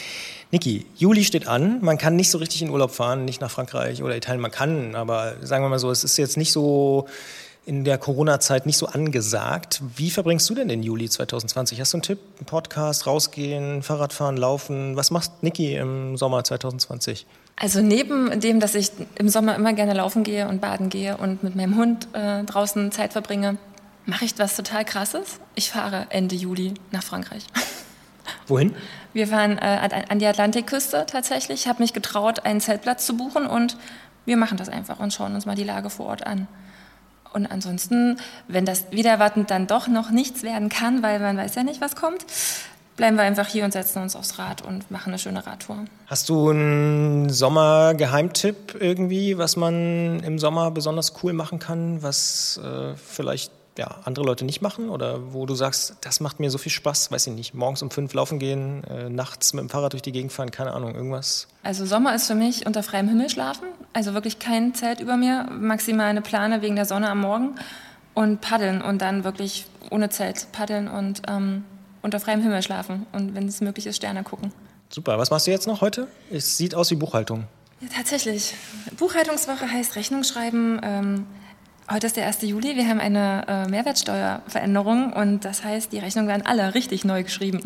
Niki, 0.50 0.88
Juli 0.96 1.26
steht 1.26 1.48
an. 1.48 1.78
Man 1.84 2.00
kann 2.00 2.16
nicht 2.16 2.32
so 2.32 2.40
richtig 2.40 2.64
in 2.64 2.72
Urlaub 2.72 2.90
fahren, 2.90 3.24
nicht 3.24 3.40
nach 3.40 3.52
Frankreich 3.52 4.02
oder 4.02 4.18
Italien. 4.18 4.42
Man 4.42 4.50
kann, 4.50 4.96
aber 4.96 5.36
sagen 5.44 5.64
wir 5.64 5.70
mal 5.70 5.78
so, 5.78 5.92
es 5.92 6.04
ist 6.04 6.18
jetzt 6.18 6.36
nicht 6.36 6.52
so 6.52 7.06
in 7.68 7.84
der 7.84 8.00
Corona-Zeit 8.00 8.66
nicht 8.66 8.78
so 8.78 8.88
angesagt. 8.88 9.80
Wie 9.96 10.10
verbringst 10.10 10.50
du 10.50 10.56
denn 10.56 10.70
den 10.70 10.82
Juli 10.82 11.08
2020? 11.08 11.80
Hast 11.80 11.94
du 11.94 11.98
einen 11.98 12.02
Tipp? 12.02 12.18
Ein 12.42 12.46
Podcast, 12.46 13.06
rausgehen, 13.06 13.84
Fahrradfahren, 13.84 14.38
laufen? 14.38 14.96
Was 14.96 15.12
macht 15.12 15.44
Niki 15.44 15.76
im 15.76 16.18
Sommer 16.18 16.44
2020? 16.44 17.28
Also 17.62 17.82
neben 17.82 18.40
dem, 18.40 18.62
dass 18.62 18.74
ich 18.74 18.92
im 19.16 19.28
Sommer 19.28 19.56
immer 19.56 19.74
gerne 19.74 19.94
laufen 19.94 20.24
gehe 20.24 20.48
und 20.48 20.62
baden 20.62 20.90
gehe 20.90 21.18
und 21.18 21.44
mit 21.44 21.56
meinem 21.56 21.76
Hund 21.76 22.08
äh, 22.14 22.44
draußen 22.44 22.92
Zeit 22.94 23.12
verbringe, 23.12 23.58
mache 24.06 24.24
ich 24.24 24.40
was 24.40 24.56
total 24.56 24.86
Krasses. 24.86 25.42
Ich 25.56 25.70
fahre 25.70 26.08
Ende 26.10 26.36
Juli 26.36 26.74
nach 26.92 27.04
Frankreich. 27.04 27.46
Wohin? 28.48 28.74
Wir 29.12 29.28
fahren 29.28 29.58
äh, 29.58 29.90
an 30.08 30.20
die 30.20 30.26
Atlantikküste 30.26 31.06
tatsächlich. 31.06 31.62
Ich 31.62 31.68
habe 31.68 31.82
mich 31.82 31.92
getraut, 31.92 32.46
einen 32.46 32.62
Zeltplatz 32.62 33.06
zu 33.06 33.18
buchen 33.18 33.46
und 33.46 33.76
wir 34.26 34.38
machen 34.38 34.58
das 34.58 34.70
einfach 34.70 35.00
und 35.00 35.14
schauen 35.14 35.36
uns 35.36 35.46
mal 35.46 35.56
die 35.56 35.64
Lage 35.66 35.90
vor 35.90 36.06
Ort 36.06 36.26
an. 36.26 36.48
Und 37.34 37.52
ansonsten, 37.52 38.18
wenn 38.48 38.66
das 38.66 38.92
wieder 38.92 39.12
erwartend 39.12 39.52
dann 39.52 39.68
doch 39.68 39.88
noch 39.88 40.10
nichts 40.12 40.44
werden 40.44 40.70
kann, 40.70 41.04
weil 41.04 41.20
man 41.20 41.38
weiß 41.38 41.56
ja 41.56 41.64
nicht, 41.64 41.82
was 41.82 41.96
kommt, 41.96 42.26
bleiben 43.00 43.16
wir 43.16 43.24
einfach 43.24 43.48
hier 43.48 43.64
und 43.64 43.72
setzen 43.72 44.02
uns 44.02 44.14
aufs 44.18 44.38
Rad 44.40 44.62
und 44.62 44.92
machen 44.92 45.12
eine 45.12 45.20
schöne 45.20 45.48
Radtour. 45.48 45.86
Hast 46.08 46.28
du 46.28 46.50
einen 46.50 47.30
Sommergeheimtipp 47.30 48.76
irgendwie, 48.78 49.38
was 49.38 49.56
man 49.56 50.20
im 50.20 50.38
Sommer 50.38 50.70
besonders 50.70 51.14
cool 51.24 51.32
machen 51.32 51.60
kann, 51.60 52.04
was 52.04 52.60
äh, 52.62 52.98
vielleicht 52.98 53.54
ja, 53.78 53.96
andere 54.04 54.26
Leute 54.26 54.44
nicht 54.44 54.62
machen 54.62 54.90
oder 54.90 55.34
wo 55.34 55.46
du 55.46 55.56
sagst, 55.56 55.96
das 56.02 56.20
macht 56.20 56.42
mir 56.42 56.52
so 56.52 56.58
viel 56.58 56.74
Spaß, 56.74 57.10
weiß 57.10 57.28
ich 57.28 57.34
nicht, 57.34 57.54
morgens 57.54 57.82
um 57.82 57.90
fünf 57.90 58.14
laufen 58.14 58.38
gehen, 58.38 58.84
äh, 58.84 59.10
nachts 59.10 59.54
mit 59.54 59.62
dem 59.62 59.70
Fahrrad 59.70 59.94
durch 59.94 60.02
die 60.02 60.12
Gegend 60.12 60.34
fahren, 60.34 60.52
keine 60.52 60.74
Ahnung, 60.74 60.94
irgendwas? 60.94 61.48
Also 61.64 61.86
Sommer 61.86 62.14
ist 62.14 62.28
für 62.28 62.36
mich 62.36 62.66
unter 62.66 62.84
freiem 62.84 63.08
Himmel 63.08 63.30
schlafen, 63.30 63.70
also 63.94 64.14
wirklich 64.14 64.40
kein 64.40 64.74
Zelt 64.74 65.00
über 65.00 65.16
mir, 65.16 65.48
maximal 65.50 66.08
eine 66.08 66.22
Plane 66.22 66.62
wegen 66.62 66.76
der 66.76 66.84
Sonne 66.84 67.10
am 67.10 67.22
Morgen 67.22 67.56
und 68.14 68.42
paddeln 68.42 68.82
und 68.82 69.02
dann 69.02 69.24
wirklich 69.24 69.68
ohne 69.90 70.10
Zelt 70.10 70.52
paddeln 70.52 70.90
und 70.90 71.22
ähm, 71.30 71.64
unter 72.02 72.20
freiem 72.20 72.42
Himmel 72.42 72.62
schlafen 72.62 73.06
und 73.12 73.36
wenn 73.36 73.48
es 73.48 73.62
möglich 73.62 73.88
ist, 73.88 73.98
Sterne 73.98 74.24
gucken. 74.24 74.52
Super, 74.90 75.18
was 75.18 75.30
machst 75.30 75.48
du 75.48 75.52
jetzt 75.52 75.68
noch 75.68 75.82
heute? 75.82 76.08
Es 76.32 76.58
sieht 76.58 76.74
aus 76.74 76.90
wie 76.92 76.96
Buchhaltung. 76.96 77.46
Ja, 77.82 77.88
tatsächlich. 77.96 78.56
Buchhaltungswoche 78.98 79.72
heißt 79.72 79.96
Rechnung 79.96 80.24
schreiben. 80.24 80.82
Ähm, 80.84 81.28
heute 81.90 82.08
ist 82.08 82.18
der 82.18 82.26
1. 82.26 82.42
Juli, 82.42 82.76
wir 82.76 82.88
haben 82.88 83.00
eine 83.00 83.46
äh, 83.48 83.70
Mehrwertsteuerveränderung 83.70 85.14
und 85.14 85.46
das 85.46 85.64
heißt, 85.64 85.92
die 85.92 86.00
Rechnungen 86.00 86.28
werden 86.28 86.46
alle 86.46 86.74
richtig 86.74 87.06
neu 87.06 87.24
geschrieben. 87.24 87.62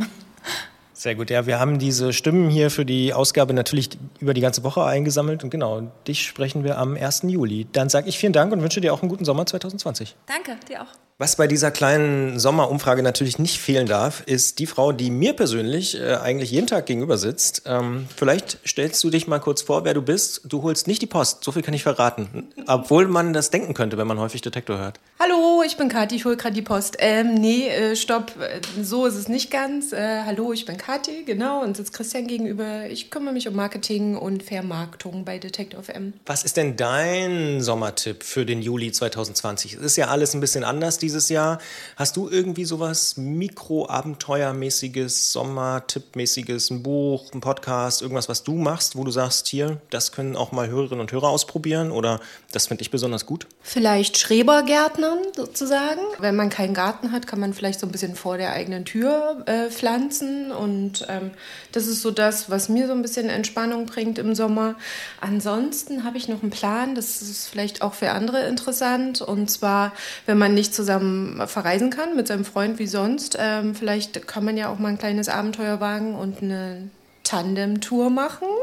Sehr 0.93 1.15
gut, 1.15 1.29
ja, 1.31 1.47
wir 1.47 1.59
haben 1.59 1.79
diese 1.79 2.13
Stimmen 2.13 2.49
hier 2.49 2.69
für 2.69 2.85
die 2.85 3.13
Ausgabe 3.13 3.53
natürlich 3.53 3.89
über 4.19 4.33
die 4.33 4.41
ganze 4.41 4.63
Woche 4.63 4.85
eingesammelt 4.85 5.43
und 5.43 5.49
genau, 5.49 5.91
dich 6.07 6.25
sprechen 6.25 6.63
wir 6.63 6.77
am 6.77 6.95
1. 6.95 7.23
Juli. 7.23 7.67
Dann 7.71 7.89
sage 7.89 8.07
ich 8.07 8.17
vielen 8.17 8.31
Dank 8.31 8.53
und 8.53 8.61
wünsche 8.61 8.79
dir 8.79 8.93
auch 8.93 9.01
einen 9.01 9.09
guten 9.09 9.25
Sommer 9.25 9.45
2020. 9.45 10.15
Danke, 10.27 10.57
dir 10.69 10.83
auch. 10.83 10.87
Was 11.23 11.38
bei 11.38 11.47
dieser 11.47 11.71
kleinen 11.71 12.38
Sommerumfrage 12.38 13.01
natürlich 13.01 13.39
nicht 13.39 13.57
fehlen 13.57 13.88
darf, 13.88 14.23
ist 14.25 14.59
die 14.59 14.65
Frau, 14.65 14.91
die 14.91 15.09
mir 15.09 15.31
persönlich 15.31 15.97
äh, 15.97 16.15
eigentlich 16.15 16.51
jeden 16.51 16.67
Tag 16.67 16.86
gegenüber 16.86 17.17
sitzt. 17.17 17.62
Ähm, 17.65 18.09
vielleicht 18.13 18.59
stellst 18.67 19.01
du 19.05 19.09
dich 19.09 19.25
mal 19.25 19.39
kurz 19.39 19.62
vor, 19.62 19.86
wer 19.86 19.93
du 19.93 20.01
bist. 20.01 20.41
Du 20.43 20.63
holst 20.63 20.86
nicht 20.86 21.01
die 21.01 21.05
Post, 21.05 21.45
so 21.45 21.53
viel 21.53 21.62
kann 21.62 21.73
ich 21.73 21.83
verraten. 21.83 22.49
Obwohl 22.67 23.07
man 23.07 23.31
das 23.31 23.51
denken 23.51 23.73
könnte, 23.73 23.97
wenn 23.97 24.05
man 24.05 24.19
häufig 24.19 24.41
Detektor 24.41 24.77
hört. 24.77 24.99
Hallo, 25.17 25.63
ich 25.65 25.77
bin 25.77 25.88
Kathi, 25.88 26.17
ich 26.17 26.25
hole 26.25 26.36
gerade 26.36 26.55
die 26.55 26.62
Post. 26.62 26.97
Ähm, 26.99 27.36
nee, 27.36 27.69
äh, 27.69 27.95
stopp, 27.95 28.33
äh, 28.41 28.59
so 28.83 29.05
ist 29.05 29.15
es 29.15 29.29
nicht 29.29 29.49
ganz. 29.49 29.93
Äh, 29.93 30.23
hallo, 30.25 30.51
ich 30.51 30.65
bin 30.65 30.75
Kathi, 30.75 31.23
genau, 31.23 31.63
und 31.63 31.77
sitzt 31.77 31.93
Christian 31.93 32.27
gegenüber. 32.27 32.88
Ich 32.89 33.12
kümmere 33.12 33.33
mich 33.33 33.47
um 33.47 33.55
Marketing 33.55 34.17
und 34.17 34.43
Vermarktung 34.43 35.23
bei 35.23 35.39
Detektor 35.39 35.81
FM. 35.83 36.12
Was 36.25 36.43
ist 36.43 36.57
denn 36.57 36.75
dein 36.75 37.62
Sommertipp 37.62 38.23
für 38.23 38.45
den 38.45 38.62
Juli 38.62 38.91
2020? 38.91 39.75
Es 39.75 39.81
ist 39.81 39.95
ja 39.95 40.09
alles 40.09 40.33
ein 40.33 40.41
bisschen 40.41 40.65
anders 40.65 40.97
dieses 40.97 41.12
Jahr. 41.30 41.60
Hast 41.95 42.17
du 42.17 42.30
irgendwie 42.30 42.65
sowas 42.65 43.17
Mikro-Abenteuermäßiges, 43.17 45.32
Sommertippmäßiges, 45.32 46.71
ein 46.71 46.84
Buch, 46.84 47.32
ein 47.34 47.41
Podcast, 47.41 48.02
irgendwas, 48.02 48.30
was 48.30 48.43
du 48.43 48.56
machst, 48.56 48.95
wo 48.95 49.04
du 49.04 49.12
sagst, 49.12 49.47
hier, 49.47 49.82
das 49.89 50.12
können 50.12 50.36
auch 50.36 50.52
mal 50.52 50.67
Hörerinnen 50.67 51.02
und 51.02 51.12
Hörer 51.12 51.30
ausprobieren 51.30 51.91
oder 51.91 52.19
das 52.52 52.67
finde 52.67 52.82
ich 52.82 52.91
besonders 52.91 53.26
gut? 53.26 53.47
Vielleicht 53.62 54.17
Schrebergärtnern 54.17 55.19
sozusagen. 55.36 56.02
Wenn 56.19 56.36
man 56.36 56.49
keinen 56.49 56.73
Garten 56.73 57.12
hat, 57.12 57.28
kann 57.28 57.39
man 57.39 57.54
vielleicht 57.54 57.80
so 57.80 57.88
ein 57.88 57.91
bisschen 57.91 58.15
vor 58.15 58.38
der 58.38 58.54
eigenen 58.54 58.86
Tür 58.86 59.43
äh, 59.45 59.69
pflanzen 59.69 60.52
und 60.52 61.06
ähm, 61.10 61.32
das 61.71 61.88
ist 61.88 62.02
so 62.02 62.12
das, 62.12 62.49
was 62.49 62.69
mir 62.69 62.88
so 62.88 62.93
ein 62.93 63.02
bisschen 63.02 63.30
Entspannung 63.30 63.86
bringt 63.86 64.19
im 64.19 64.36
Sommer. 64.36 64.76
Ansonsten 65.19 66.04
habe 66.04 66.17
ich 66.17 66.28
noch 66.28 66.41
einen 66.41 66.52
Plan, 66.52 66.95
das 66.95 67.21
ist 67.21 67.47
vielleicht 67.47 67.82
auch 67.82 67.93
für 67.93 68.12
andere 68.12 68.47
interessant 68.47 69.21
und 69.21 69.49
zwar, 69.49 69.93
wenn 70.26 70.38
man 70.38 70.54
nicht 70.54 70.73
zusammen 70.73 70.92
zusammen 70.93 71.47
verreisen 71.47 71.89
kann 71.89 72.15
mit 72.15 72.27
seinem 72.27 72.45
Freund 72.45 72.79
wie 72.79 72.88
sonst. 72.88 73.38
Ähm, 73.39 73.75
vielleicht 73.75 74.27
kann 74.27 74.45
man 74.45 74.58
ja 74.58 74.69
auch 74.69 74.79
mal 74.79 74.89
ein 74.89 74.97
kleines 74.97 75.29
Abenteuer 75.29 75.79
wagen 75.79 76.15
und 76.15 76.41
eine 76.41 76.89
Tandem-Tour 77.23 78.10
machen. 78.10 78.47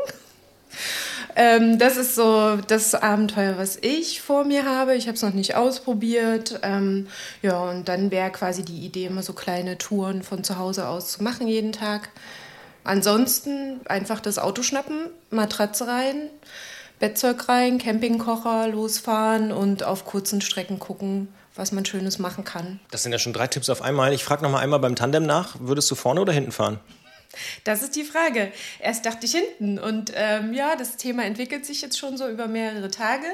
Ähm, 1.37 1.79
das 1.79 1.97
ist 1.97 2.17
so 2.17 2.57
das 2.57 2.93
Abenteuer, 2.97 3.57
was 3.57 3.79
ich 3.83 4.21
vor 4.21 4.45
mir 4.45 4.65
habe. 4.65 4.97
Ich 4.97 5.07
habe 5.07 5.15
es 5.15 5.23
noch 5.23 5.33
nicht 5.33 5.55
ausprobiert. 5.55 6.59
Ähm, 6.63 7.07
ja, 7.41 7.57
und 7.71 7.89
dann 7.89 8.11
wäre 8.11 8.31
quasi 8.31 8.65
die 8.65 8.85
Idee, 8.85 9.07
immer 9.07 9.23
so 9.23 9.33
kleine 9.33 9.79
Touren 9.79 10.25
von 10.25 10.43
zu 10.43 10.59
Hause 10.59 10.89
aus 10.89 11.13
zu 11.13 11.23
machen 11.23 11.47
jeden 11.47 11.71
Tag. 11.71 12.09
Ansonsten 12.83 13.81
einfach 13.87 14.19
das 14.19 14.41
Auto 14.41 14.65
schnappen, 14.65 15.07
Matratze 15.31 15.87
rein, 15.87 16.31
Bettzeug 16.99 17.49
rein, 17.49 17.79
Campingkocher 17.79 18.67
losfahren 18.67 19.53
und 19.53 19.85
auf 19.85 20.05
kurzen 20.05 20.41
Strecken 20.41 20.81
gucken, 20.81 21.29
was 21.61 21.73
man 21.73 21.85
Schönes 21.85 22.19
machen 22.19 22.45
kann. 22.45 22.81
Das 22.91 23.03
sind 23.03 23.13
ja 23.13 23.19
schon 23.19 23.35
drei 23.35 23.47
Tipps 23.47 23.69
auf 23.69 23.83
einmal. 23.83 24.13
Ich 24.15 24.25
frage 24.25 24.43
noch 24.43 24.51
mal 24.51 24.61
einmal 24.61 24.81
beim 24.81 24.97
Tandem 24.97 25.25
nach. 25.25 25.57
Würdest 25.61 25.91
du 25.91 25.95
vorne 25.95 26.21
oder 26.21 26.33
hinten 26.33 26.53
fahren? 26.53 26.81
Das 27.65 27.83
ist 27.83 27.95
die 27.95 28.03
Frage. 28.03 28.51
Erst 28.81 29.07
dachte 29.07 29.27
ich 29.27 29.33
hinten. 29.33 29.79
Und 29.79 30.13
ähm, 30.17 30.53
ja, 30.53 30.75
das 30.75 30.97
Thema 30.97 31.25
entwickelt 31.25 31.65
sich 31.65 31.83
jetzt 31.83 31.99
schon 31.99 32.17
so 32.17 32.29
über 32.29 32.49
mehrere 32.49 32.91
Tage. 32.91 33.27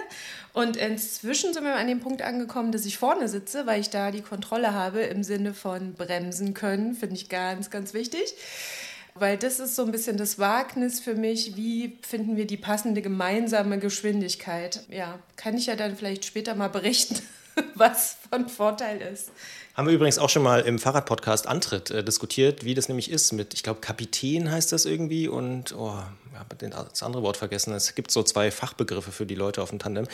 Und 0.52 0.76
inzwischen 0.76 1.54
sind 1.54 1.64
wir 1.64 1.76
an 1.76 1.86
dem 1.86 2.00
Punkt 2.00 2.20
angekommen, 2.22 2.72
dass 2.72 2.84
ich 2.84 2.98
vorne 2.98 3.28
sitze, 3.28 3.66
weil 3.66 3.80
ich 3.80 3.90
da 3.90 4.10
die 4.10 4.22
Kontrolle 4.22 4.74
habe 4.74 5.00
im 5.00 5.22
Sinne 5.22 5.54
von 5.54 5.94
bremsen 5.94 6.52
können. 6.52 6.94
Finde 6.94 7.14
ich 7.14 7.28
ganz, 7.28 7.70
ganz 7.70 7.94
wichtig. 7.94 8.34
Weil 9.14 9.38
das 9.38 9.60
ist 9.60 9.76
so 9.76 9.84
ein 9.84 9.92
bisschen 9.92 10.18
das 10.18 10.38
Wagnis 10.38 11.00
für 11.00 11.14
mich. 11.14 11.56
Wie 11.56 11.96
finden 12.02 12.36
wir 12.36 12.46
die 12.46 12.58
passende 12.58 13.00
gemeinsame 13.00 13.78
Geschwindigkeit? 13.78 14.80
Ja, 14.90 15.18
kann 15.36 15.56
ich 15.56 15.66
ja 15.66 15.76
dann 15.76 15.96
vielleicht 15.96 16.26
später 16.26 16.54
mal 16.54 16.68
berichten. 16.68 17.22
was 17.74 18.16
von 18.30 18.48
Vorteil 18.48 19.00
ist. 19.00 19.30
Haben 19.74 19.88
wir 19.88 19.94
übrigens 19.94 20.18
auch 20.18 20.30
schon 20.30 20.42
mal 20.42 20.60
im 20.60 20.78
Fahrradpodcast 20.78 21.46
Antritt 21.46 21.90
äh, 21.90 22.02
diskutiert, 22.02 22.64
wie 22.64 22.74
das 22.74 22.88
nämlich 22.88 23.10
ist 23.10 23.32
mit, 23.32 23.54
ich 23.54 23.62
glaube, 23.62 23.80
Kapitän 23.80 24.50
heißt 24.50 24.72
das 24.72 24.86
irgendwie 24.86 25.28
und 25.28 25.74
oh, 25.76 26.02
habe 26.38 26.56
das 26.56 27.02
andere 27.02 27.22
Wort 27.22 27.36
vergessen. 27.36 27.72
Es 27.74 27.94
gibt 27.94 28.10
so 28.10 28.22
zwei 28.22 28.50
Fachbegriffe 28.50 29.12
für 29.12 29.26
die 29.26 29.34
Leute 29.34 29.62
auf 29.62 29.70
dem 29.70 29.78
Tandem. 29.78 30.06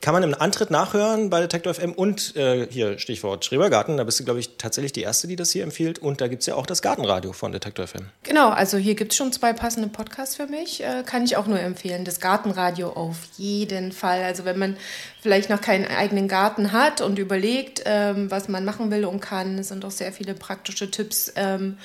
Kann 0.00 0.14
man 0.14 0.22
im 0.22 0.34
Antritt 0.34 0.70
nachhören 0.70 1.30
bei 1.30 1.40
Detektor 1.40 1.74
FM 1.74 1.92
und 1.92 2.36
äh, 2.36 2.66
hier 2.70 2.98
Stichwort 2.98 3.44
Schrebergarten. 3.44 3.96
Da 3.96 4.04
bist 4.04 4.20
du, 4.20 4.24
glaube 4.24 4.40
ich, 4.40 4.56
tatsächlich 4.58 4.92
die 4.92 5.02
Erste, 5.02 5.26
die 5.26 5.36
das 5.36 5.50
hier 5.50 5.62
empfiehlt. 5.62 5.98
Und 5.98 6.20
da 6.20 6.28
gibt 6.28 6.40
es 6.40 6.46
ja 6.46 6.54
auch 6.54 6.66
das 6.66 6.82
Gartenradio 6.82 7.32
von 7.32 7.52
Detektor 7.52 7.86
FM. 7.86 8.06
Genau, 8.22 8.48
also 8.48 8.76
hier 8.76 8.94
gibt 8.94 9.12
es 9.12 9.18
schon 9.18 9.32
zwei 9.32 9.52
passende 9.52 9.88
Podcasts 9.88 10.36
für 10.36 10.46
mich. 10.46 10.82
Äh, 10.82 11.02
kann 11.04 11.24
ich 11.24 11.36
auch 11.36 11.46
nur 11.46 11.60
empfehlen. 11.60 12.04
Das 12.04 12.20
Gartenradio 12.20 12.90
auf 12.90 13.16
jeden 13.36 13.92
Fall. 13.92 14.22
Also 14.22 14.44
wenn 14.44 14.58
man 14.58 14.76
vielleicht 15.20 15.50
noch 15.50 15.60
keinen 15.60 15.86
eigenen 15.86 16.28
Garten 16.28 16.72
hat 16.72 17.00
und 17.00 17.18
überlegt, 17.18 17.82
ähm, 17.84 18.30
was 18.30 18.48
man 18.48 18.64
machen 18.64 18.90
will 18.90 19.04
und 19.04 19.20
kann, 19.20 19.58
es 19.58 19.68
sind 19.68 19.84
auch 19.84 19.90
sehr 19.90 20.12
viele 20.12 20.34
praktische 20.34 20.90
Tipps. 20.90 21.32
Ähm, 21.36 21.78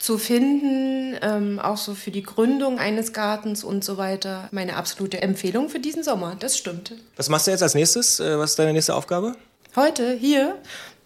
zu 0.00 0.16
finden, 0.16 1.14
ähm, 1.20 1.60
auch 1.60 1.76
so 1.76 1.94
für 1.94 2.10
die 2.10 2.22
Gründung 2.22 2.78
eines 2.78 3.12
Gartens 3.12 3.62
und 3.62 3.84
so 3.84 3.98
weiter. 3.98 4.48
Meine 4.50 4.76
absolute 4.76 5.20
Empfehlung 5.20 5.68
für 5.68 5.78
diesen 5.78 6.02
Sommer, 6.02 6.36
das 6.40 6.56
stimmt. 6.56 6.94
Was 7.16 7.28
machst 7.28 7.46
du 7.46 7.50
jetzt 7.50 7.62
als 7.62 7.74
nächstes? 7.74 8.18
Äh, 8.18 8.38
was 8.38 8.50
ist 8.50 8.58
deine 8.58 8.72
nächste 8.72 8.94
Aufgabe? 8.94 9.36
Heute 9.76 10.14
hier 10.14 10.56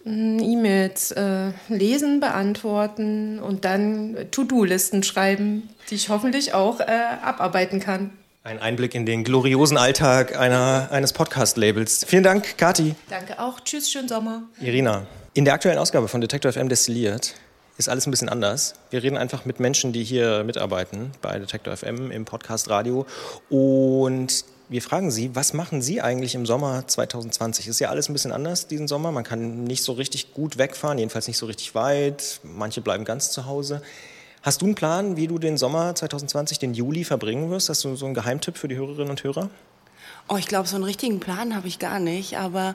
mm, 0.05 0.39
E-Mails 0.39 1.11
äh, 1.11 1.51
lesen, 1.67 2.21
beantworten 2.21 3.39
und 3.39 3.65
dann 3.65 4.15
To-Do-Listen 4.31 5.03
schreiben, 5.03 5.69
die 5.89 5.95
ich 5.95 6.07
hoffentlich 6.07 6.53
auch 6.53 6.79
äh, 6.79 6.85
abarbeiten 7.21 7.81
kann. 7.81 8.11
Ein 8.45 8.59
Einblick 8.59 8.95
in 8.95 9.05
den 9.05 9.25
gloriosen 9.25 9.77
Alltag 9.77 10.37
einer, 10.37 10.87
eines 10.91 11.11
Podcast-Labels. 11.11 12.05
Vielen 12.07 12.23
Dank, 12.23 12.57
Kati. 12.57 12.95
Danke 13.09 13.39
auch. 13.39 13.59
Tschüss, 13.59 13.91
schönen 13.91 14.07
Sommer. 14.07 14.43
Irina. 14.61 15.05
In 15.33 15.43
der 15.43 15.55
aktuellen 15.55 15.79
Ausgabe 15.79 16.07
von 16.07 16.21
Detector 16.21 16.53
FM 16.53 16.69
destilliert 16.69 17.33
ist 17.77 17.89
alles 17.89 18.07
ein 18.07 18.11
bisschen 18.11 18.29
anders. 18.29 18.75
Wir 18.89 19.03
reden 19.03 19.17
einfach 19.17 19.45
mit 19.45 19.59
Menschen, 19.59 19.91
die 19.91 20.03
hier 20.03 20.43
mitarbeiten 20.43 21.11
bei 21.21 21.37
Detector 21.37 21.75
FM 21.75 22.11
im 22.11 22.25
Podcast 22.25 22.69
Radio 22.69 23.05
und 23.49 24.45
wir 24.67 24.81
fragen 24.81 25.11
Sie, 25.11 25.35
was 25.35 25.53
machen 25.53 25.81
Sie 25.81 26.01
eigentlich 26.01 26.33
im 26.33 26.45
Sommer 26.45 26.87
2020? 26.87 27.67
Ist 27.67 27.79
ja 27.79 27.89
alles 27.89 28.09
ein 28.09 28.13
bisschen 28.13 28.31
anders 28.31 28.67
diesen 28.67 28.87
Sommer. 28.87 29.11
Man 29.11 29.23
kann 29.23 29.63
nicht 29.63 29.83
so 29.83 29.91
richtig 29.91 30.33
gut 30.33 30.57
wegfahren, 30.57 30.97
jedenfalls 30.97 31.27
nicht 31.27 31.37
so 31.37 31.45
richtig 31.45 31.75
weit. 31.75 32.39
Manche 32.41 32.81
bleiben 32.81 33.05
ganz 33.05 33.29
zu 33.29 33.45
Hause. 33.45 33.83
Hast 34.41 34.61
du 34.61 34.65
einen 34.65 34.75
Plan, 34.75 35.17
wie 35.17 35.27
du 35.27 35.37
den 35.37 35.57
Sommer 35.57 35.93
2020, 35.93 36.59
den 36.59 36.73
Juli 36.73 37.03
verbringen 37.03 37.51
wirst? 37.51 37.69
Hast 37.69 37.83
du 37.83 37.95
so 37.95 38.05
einen 38.05 38.15
Geheimtipp 38.15 38.57
für 38.57 38.67
die 38.67 38.75
Hörerinnen 38.75 39.09
und 39.09 39.23
Hörer? 39.23 39.49
Oh, 40.27 40.37
ich 40.37 40.47
glaube, 40.47 40.67
so 40.67 40.75
einen 40.75 40.85
richtigen 40.85 41.19
Plan 41.19 41.55
habe 41.55 41.67
ich 41.67 41.77
gar 41.77 41.99
nicht. 41.99 42.37
Aber 42.39 42.73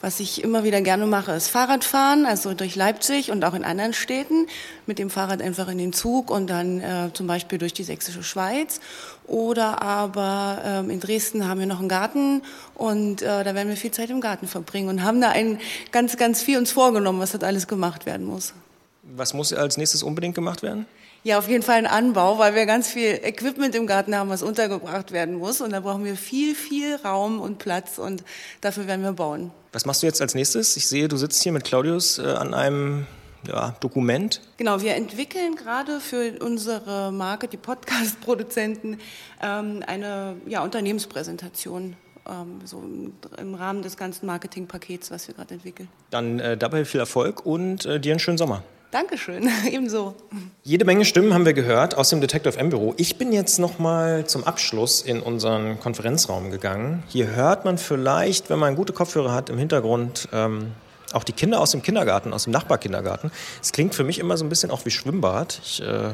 was 0.00 0.18
ich 0.18 0.42
immer 0.42 0.64
wieder 0.64 0.80
gerne 0.80 1.06
mache, 1.06 1.30
ist 1.30 1.46
Fahrradfahren, 1.46 2.26
also 2.26 2.54
durch 2.54 2.74
Leipzig 2.74 3.30
und 3.30 3.44
auch 3.44 3.54
in 3.54 3.62
anderen 3.62 3.92
Städten. 3.92 4.48
Mit 4.86 4.98
dem 4.98 5.08
Fahrrad 5.08 5.40
einfach 5.40 5.68
in 5.68 5.78
den 5.78 5.92
Zug 5.92 6.28
und 6.28 6.48
dann 6.48 6.80
äh, 6.80 7.10
zum 7.12 7.28
Beispiel 7.28 7.58
durch 7.58 7.72
die 7.72 7.84
sächsische 7.84 8.24
Schweiz. 8.24 8.80
Oder 9.28 9.80
aber 9.80 10.60
ähm, 10.64 10.90
in 10.90 10.98
Dresden 10.98 11.46
haben 11.46 11.60
wir 11.60 11.66
noch 11.66 11.78
einen 11.78 11.88
Garten 11.88 12.42
und 12.74 13.22
äh, 13.22 13.44
da 13.44 13.54
werden 13.54 13.68
wir 13.68 13.76
viel 13.76 13.92
Zeit 13.92 14.10
im 14.10 14.20
Garten 14.20 14.48
verbringen 14.48 14.88
und 14.88 15.04
haben 15.04 15.20
da 15.20 15.28
ein 15.30 15.60
ganz, 15.92 16.16
ganz 16.16 16.42
viel 16.42 16.58
uns 16.58 16.72
vorgenommen, 16.72 17.20
was 17.20 17.30
dort 17.30 17.44
alles 17.44 17.68
gemacht 17.68 18.06
werden 18.06 18.26
muss. 18.26 18.54
Was 19.02 19.34
muss 19.34 19.52
als 19.52 19.76
nächstes 19.76 20.02
unbedingt 20.02 20.34
gemacht 20.34 20.62
werden? 20.62 20.86
Ja, 21.24 21.38
auf 21.38 21.48
jeden 21.48 21.62
Fall 21.62 21.76
ein 21.76 21.86
Anbau, 21.86 22.38
weil 22.38 22.54
wir 22.54 22.64
ganz 22.64 22.88
viel 22.88 23.20
Equipment 23.22 23.74
im 23.74 23.86
Garten 23.86 24.14
haben, 24.14 24.30
was 24.30 24.42
untergebracht 24.42 25.12
werden 25.12 25.34
muss. 25.34 25.60
Und 25.60 25.72
da 25.72 25.80
brauchen 25.80 26.04
wir 26.04 26.16
viel, 26.16 26.54
viel 26.54 26.96
Raum 26.96 27.40
und 27.40 27.58
Platz 27.58 27.98
und 27.98 28.22
dafür 28.60 28.86
werden 28.86 29.02
wir 29.02 29.12
bauen. 29.12 29.50
Was 29.72 29.84
machst 29.84 30.02
du 30.02 30.06
jetzt 30.06 30.22
als 30.22 30.34
nächstes? 30.34 30.76
Ich 30.76 30.86
sehe, 30.86 31.08
du 31.08 31.16
sitzt 31.16 31.42
hier 31.42 31.52
mit 31.52 31.64
Claudius 31.64 32.18
äh, 32.18 32.22
an 32.22 32.54
einem 32.54 33.06
ja, 33.46 33.74
Dokument. 33.80 34.40
Genau, 34.56 34.80
wir 34.80 34.94
entwickeln 34.94 35.56
gerade 35.56 36.00
für 36.00 36.38
unsere 36.40 37.12
Marke, 37.12 37.48
die 37.48 37.56
Podcast-Produzenten, 37.56 38.98
ähm, 39.42 39.82
eine 39.86 40.36
ja, 40.46 40.62
Unternehmenspräsentation. 40.62 41.96
Ähm, 42.28 42.60
so 42.64 42.78
im, 42.78 43.12
im, 43.38 43.54
Rahmen 43.54 43.82
des 43.82 43.96
ganzen 43.96 44.26
Marketingpakets, 44.26 45.10
was 45.10 45.28
wir 45.28 45.34
gerade 45.34 45.54
entwickeln. 45.54 45.88
Dann 46.10 46.38
äh, 46.40 46.56
dabei 46.56 46.84
viel 46.84 47.00
Erfolg 47.00 47.44
und 47.44 47.86
äh, 47.86 47.98
dir 47.98 48.12
einen 48.12 48.20
schönen 48.20 48.38
Sommer. 48.38 48.62
Dankeschön, 48.90 49.50
ebenso. 49.70 50.14
Jede 50.62 50.86
Menge 50.86 51.04
Stimmen 51.04 51.34
haben 51.34 51.44
wir 51.44 51.52
gehört 51.52 51.94
aus 51.94 52.08
dem 52.08 52.22
Detective 52.22 52.58
M-Büro. 52.58 52.94
Ich 52.96 53.18
bin 53.18 53.32
jetzt 53.32 53.58
noch 53.58 53.78
mal 53.78 54.26
zum 54.26 54.44
Abschluss 54.44 55.02
in 55.02 55.20
unseren 55.20 55.78
Konferenzraum 55.78 56.50
gegangen. 56.50 57.02
Hier 57.06 57.26
hört 57.36 57.66
man 57.66 57.76
vielleicht, 57.76 58.48
wenn 58.48 58.58
man 58.58 58.76
gute 58.76 58.94
Kopfhörer 58.94 59.32
hat, 59.32 59.50
im 59.50 59.58
Hintergrund 59.58 60.30
ähm, 60.32 60.72
auch 61.12 61.24
die 61.24 61.32
Kinder 61.32 61.60
aus 61.60 61.72
dem 61.72 61.82
Kindergarten, 61.82 62.32
aus 62.32 62.44
dem 62.44 62.54
Nachbarkindergarten. 62.54 63.30
Es 63.60 63.72
klingt 63.72 63.94
für 63.94 64.04
mich 64.04 64.18
immer 64.18 64.38
so 64.38 64.44
ein 64.46 64.48
bisschen 64.48 64.70
auch 64.70 64.86
wie 64.86 64.90
Schwimmbad. 64.90 65.60
Ich 65.62 65.82
äh, 65.82 66.12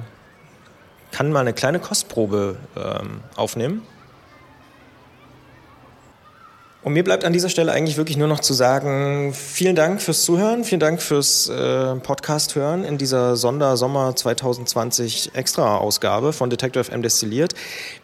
kann 1.13 1.31
mal 1.31 1.41
eine 1.41 1.53
kleine 1.53 1.79
Kostprobe 1.79 2.57
ähm, 2.77 3.21
aufnehmen. 3.37 3.83
Und 6.85 6.93
mir 6.93 7.03
bleibt 7.03 7.25
an 7.25 7.33
dieser 7.33 7.49
Stelle 7.49 7.73
eigentlich 7.73 7.97
wirklich 7.97 8.19
nur 8.19 8.29
noch 8.29 8.41
zu 8.41 8.53
sagen, 8.53 9.33
vielen 9.33 9.75
Dank 9.75 10.03
fürs 10.03 10.23
Zuhören, 10.23 10.65
vielen 10.65 10.81
Dank 10.81 11.01
fürs 11.01 11.49
äh, 11.49 11.95
Podcast 11.97 12.57
hören 12.57 12.85
in 12.85 12.99
dieser 12.99 13.37
Sondersommer 13.37 14.15
2020 14.15 15.31
Extra-Ausgabe 15.33 16.35
von 16.35 16.51
Detector 16.51 16.85
FM 16.85 17.01
Destilliert. 17.01 17.55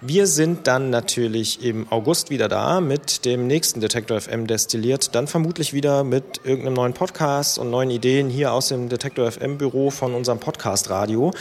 Wir 0.01 0.27
sind 0.27 0.67
dann 0.67 0.89
natürlich 0.89 1.63
im 1.63 1.93
August 1.93 2.31
wieder 2.31 2.49
da 2.49 2.81
mit 2.81 3.27
dem 3.27 3.47
nächsten 3.47 3.83
Detector 3.83 4.19
FM 4.19 4.47
Destilliert, 4.47 5.15
dann 5.15 5.27
vermutlich 5.27 5.75
wieder 5.75 6.03
mit 6.03 6.41
irgendeinem 6.45 6.75
neuen 6.75 6.93
Podcast 6.95 7.59
und 7.59 7.69
neuen 7.69 7.91
Ideen 7.91 8.31
hier 8.31 8.55
aus 8.55 8.69
dem 8.69 8.89
Detector 8.89 9.31
FM 9.31 9.59
Büro 9.59 9.91
von 9.91 10.15
unserem 10.15 10.39
Podcast 10.39 10.89
Radio. 10.89 11.33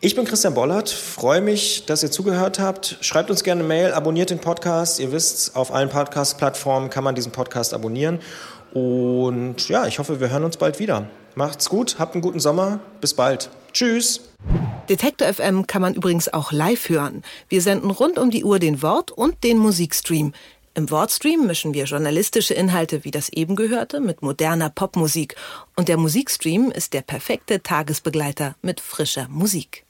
Ich 0.00 0.14
bin 0.14 0.24
Christian 0.24 0.54
Bollert, 0.54 0.90
freue 0.90 1.40
mich, 1.40 1.84
dass 1.86 2.04
ihr 2.04 2.10
zugehört 2.12 2.60
habt. 2.60 2.98
Schreibt 3.00 3.30
uns 3.30 3.42
gerne 3.42 3.62
eine 3.62 3.68
Mail, 3.68 3.92
abonniert 3.92 4.30
den 4.30 4.38
Podcast. 4.38 5.00
Ihr 5.00 5.10
wisst, 5.10 5.56
auf 5.56 5.74
allen 5.74 5.88
Podcast-Plattformen 5.88 6.88
kann 6.88 7.02
man 7.02 7.16
diesen 7.16 7.32
Podcast 7.32 7.74
abonnieren. 7.74 8.20
Und 8.72 9.68
ja, 9.68 9.88
ich 9.88 9.98
hoffe, 9.98 10.20
wir 10.20 10.30
hören 10.30 10.44
uns 10.44 10.56
bald 10.56 10.78
wieder. 10.78 11.10
Macht's 11.34 11.68
gut, 11.68 11.96
habt 11.98 12.14
einen 12.14 12.22
guten 12.22 12.38
Sommer. 12.38 12.78
Bis 13.00 13.12
bald. 13.12 13.50
Tschüss. 13.72 14.20
Detektor 14.88 15.26
FM 15.34 15.66
kann 15.66 15.82
man 15.82 15.94
übrigens 15.94 16.32
auch 16.32 16.52
live 16.52 16.88
hören. 16.88 17.24
Wir 17.48 17.60
senden 17.60 17.90
rund 17.90 18.20
um 18.20 18.30
die 18.30 18.44
Uhr 18.44 18.60
den 18.60 18.82
Wort- 18.82 19.10
und 19.10 19.42
den 19.42 19.58
Musikstream. 19.58 20.32
Im 20.74 20.92
Wortstream 20.92 21.44
mischen 21.48 21.74
wir 21.74 21.86
journalistische 21.86 22.54
Inhalte 22.54 23.02
wie 23.02 23.10
das 23.10 23.30
eben 23.30 23.56
gehörte 23.56 23.98
mit 23.98 24.22
moderner 24.22 24.70
Popmusik. 24.70 25.34
Und 25.74 25.88
der 25.88 25.96
Musikstream 25.96 26.70
ist 26.70 26.92
der 26.92 27.02
perfekte 27.02 27.64
Tagesbegleiter 27.64 28.54
mit 28.62 28.80
frischer 28.80 29.26
Musik. 29.28 29.82